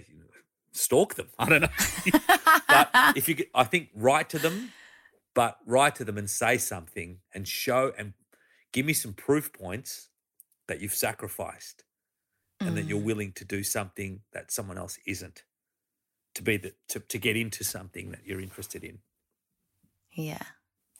[0.72, 1.28] stalk them.
[1.38, 1.68] I don't know.
[2.68, 4.70] but if you, I think write to them
[5.34, 8.12] but write to them and say something and show and
[8.72, 10.08] give me some proof points
[10.68, 11.82] that you've sacrificed
[12.60, 13.04] and that you're Mm.
[13.04, 15.42] willing to do something that someone else isn't
[16.34, 19.00] to be the to, to get into something that you're interested in
[20.12, 20.42] Yeah.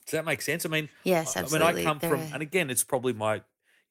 [0.05, 1.67] Does that make sense i mean Yes, I- absolutely.
[1.67, 3.35] I mean, I come There from, are- and again, it's probably my,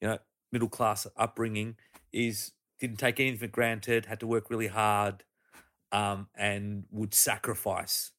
[0.01, 0.17] you know,
[0.51, 1.75] middle class upbringing
[2.11, 5.23] is didn't take anything for granted, had to work really hard,
[5.91, 8.11] um, and would sacrifice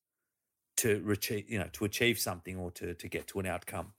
[0.78, 3.92] to achieve, you know, to achieve something or to to get to an outcome.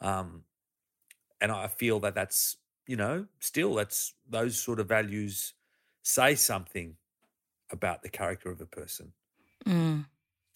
[0.00, 0.44] Um,
[1.40, 2.56] and I feel that that's,
[2.86, 5.54] you know, still that's those sort of values
[6.02, 6.96] say something
[7.70, 9.12] about the character of a person.
[9.66, 10.06] Mm,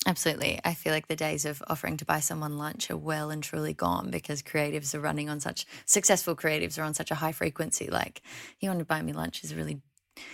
[0.06, 0.60] absolutely.
[0.64, 3.74] I feel like the days of offering to buy someone lunch are well and truly
[3.74, 7.88] gone because creatives are running on such successful creatives are on such a high frequency.
[7.90, 8.22] Like,
[8.60, 9.82] you want to buy me lunch is really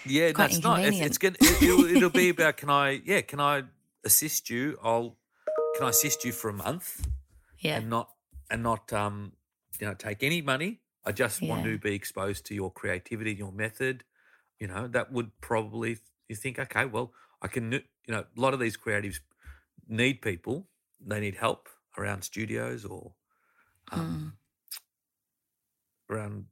[0.04, 0.80] Yeah, no, quite it's not.
[0.84, 1.36] It's, it's gonna.
[1.40, 3.00] It, it'll, it'll be about can I?
[3.04, 3.62] Yeah, can I
[4.04, 4.78] assist you?
[4.82, 5.16] I'll.
[5.76, 7.08] Can I assist you for a month
[7.58, 7.78] yeah.
[7.78, 8.10] and not
[8.50, 9.32] and not um
[9.80, 10.80] you know take any money?
[11.04, 14.04] I just want to be exposed to your creativity, your method.
[14.60, 15.98] You know that would probably
[16.28, 17.72] you think okay, well I can.
[17.72, 19.20] You know a lot of these creatives
[19.88, 20.68] need people.
[21.04, 21.68] They need help
[21.98, 23.12] around studios or
[23.92, 23.98] Mm.
[23.98, 24.32] um,
[26.10, 26.46] around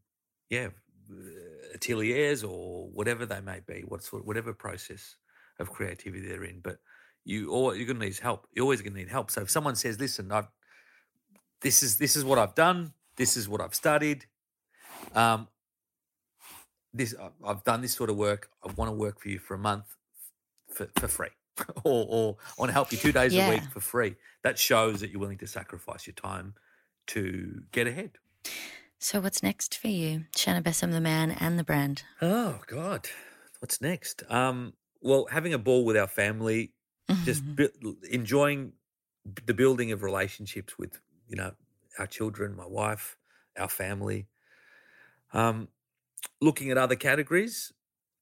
[0.50, 0.68] yeah
[1.10, 5.16] uh, ateliers or whatever they may be what sort whatever process
[5.58, 6.78] of creativity they're in but
[7.24, 9.50] you or you're going to need help you're always going to need help so if
[9.50, 10.48] someone says listen i've
[11.62, 14.26] this is this is what i've done this is what i've studied
[15.14, 15.48] um
[16.92, 17.14] this
[17.46, 19.96] i've done this sort of work i want to work for you for a month
[20.74, 21.30] for, for free
[21.84, 25.00] or, or i want to help you two days a week for free that shows
[25.00, 26.54] that you're willing to sacrifice your time
[27.06, 28.12] to get ahead
[28.98, 30.24] So, what's next for you?
[30.36, 32.02] Sener Besim, the man and the brand.
[32.20, 33.08] Oh God,
[33.60, 34.22] what's next?
[34.28, 36.74] Um, well, having a ball with our family,
[37.24, 38.74] just bu- enjoying
[39.46, 41.52] the building of relationships with you know
[41.98, 43.16] our children, my wife,
[43.56, 44.28] our family.
[45.32, 45.68] Um,
[46.40, 47.72] looking at other categories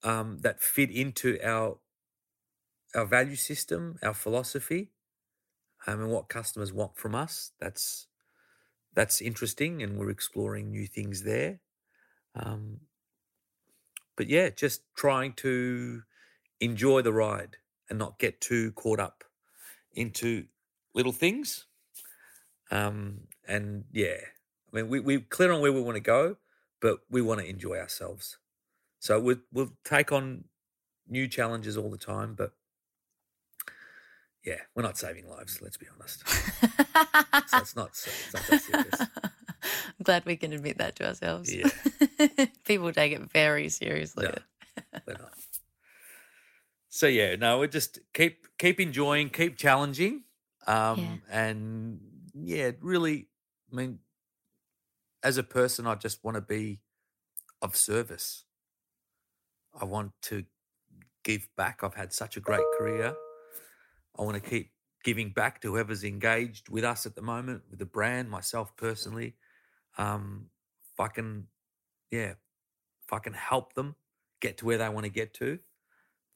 [0.02, 1.78] um, that fit into our
[2.94, 4.90] our value system, our philosophy,
[5.86, 7.52] um, and what customers want from us.
[7.60, 8.06] That's
[8.94, 11.60] that's interesting, and we're exploring new things there.
[12.34, 12.80] Um,
[14.16, 16.02] but yeah, just trying to
[16.60, 17.58] enjoy the ride
[17.88, 19.24] and not get too caught up
[19.92, 20.46] into
[20.94, 21.66] little things.
[22.70, 24.16] Um, and yeah,
[24.72, 26.36] I mean, we, we're clear on where we want to go,
[26.80, 28.38] but we want to enjoy ourselves.
[28.98, 30.44] So we'll, we'll take on
[31.08, 32.52] new challenges all the time, but
[34.48, 36.22] yeah, we're not saving lives, let's be honest.
[37.48, 39.00] So it's not, so- it's not that serious.
[39.00, 41.54] I'm glad we can admit that to ourselves.
[41.54, 41.68] Yeah.
[42.64, 44.26] People take it very seriously.
[44.26, 44.34] No.
[45.06, 45.32] We're not.
[46.88, 50.24] So yeah, no, we just keep keep enjoying, keep challenging,
[50.66, 52.00] um, and
[52.34, 53.28] yeah, really.
[53.72, 53.98] I mean,
[55.22, 56.80] as a person, I just want to be
[57.62, 58.44] of service.
[59.80, 60.44] I want to
[61.22, 61.80] give back.
[61.82, 63.14] I've had such a great career.
[64.18, 64.72] I want to keep
[65.04, 69.36] giving back to whoever's engaged with us at the moment, with the brand, myself personally.
[69.96, 70.46] Um,
[70.92, 71.46] if I can,
[72.10, 72.32] yeah,
[73.06, 73.94] if I can help them
[74.40, 75.58] get to where they want to get to,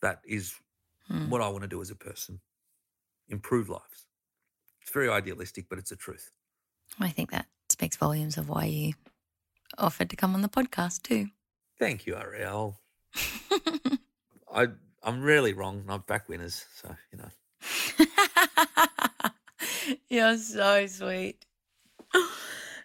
[0.00, 0.54] that is
[1.08, 1.28] Hmm.
[1.30, 2.40] what I want to do as a person.
[3.28, 4.06] Improve lives.
[4.82, 6.30] It's very idealistic, but it's the truth.
[7.00, 8.92] I think that speaks volumes of why you
[9.78, 11.28] offered to come on the podcast too.
[11.78, 12.76] Thank you, Arielle.
[14.52, 14.68] I
[15.02, 15.84] I'm rarely wrong.
[15.88, 17.28] I'm back winners, so you know.
[20.08, 21.44] You're so sweet.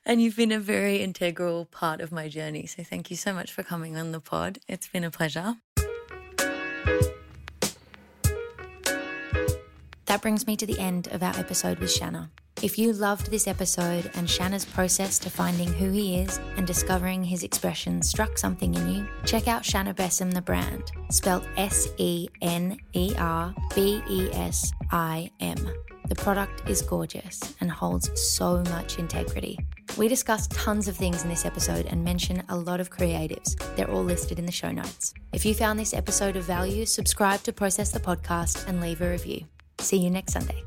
[0.05, 2.65] And you've been a very integral part of my journey.
[2.65, 4.59] So thank you so much for coming on the pod.
[4.67, 5.57] It's been a pleasure.
[10.05, 12.29] That brings me to the end of our episode with Sener.
[12.63, 17.23] If you loved this episode and Sener's process to finding who he is and discovering
[17.23, 22.27] his expression struck something in you, check out Sener Besim, the brand, spelled S E
[22.41, 25.57] N E R B E S I M.
[26.09, 29.59] The product is gorgeous and holds so much integrity.
[29.95, 33.55] We discuss tons of things in this episode and mention a lot of creatives.
[33.75, 35.13] They're all listed in the show notes.
[35.31, 39.11] If you found this episode of value, subscribe to Process the Podcast and leave a
[39.11, 39.45] review.
[39.79, 40.63] See you next Sunday.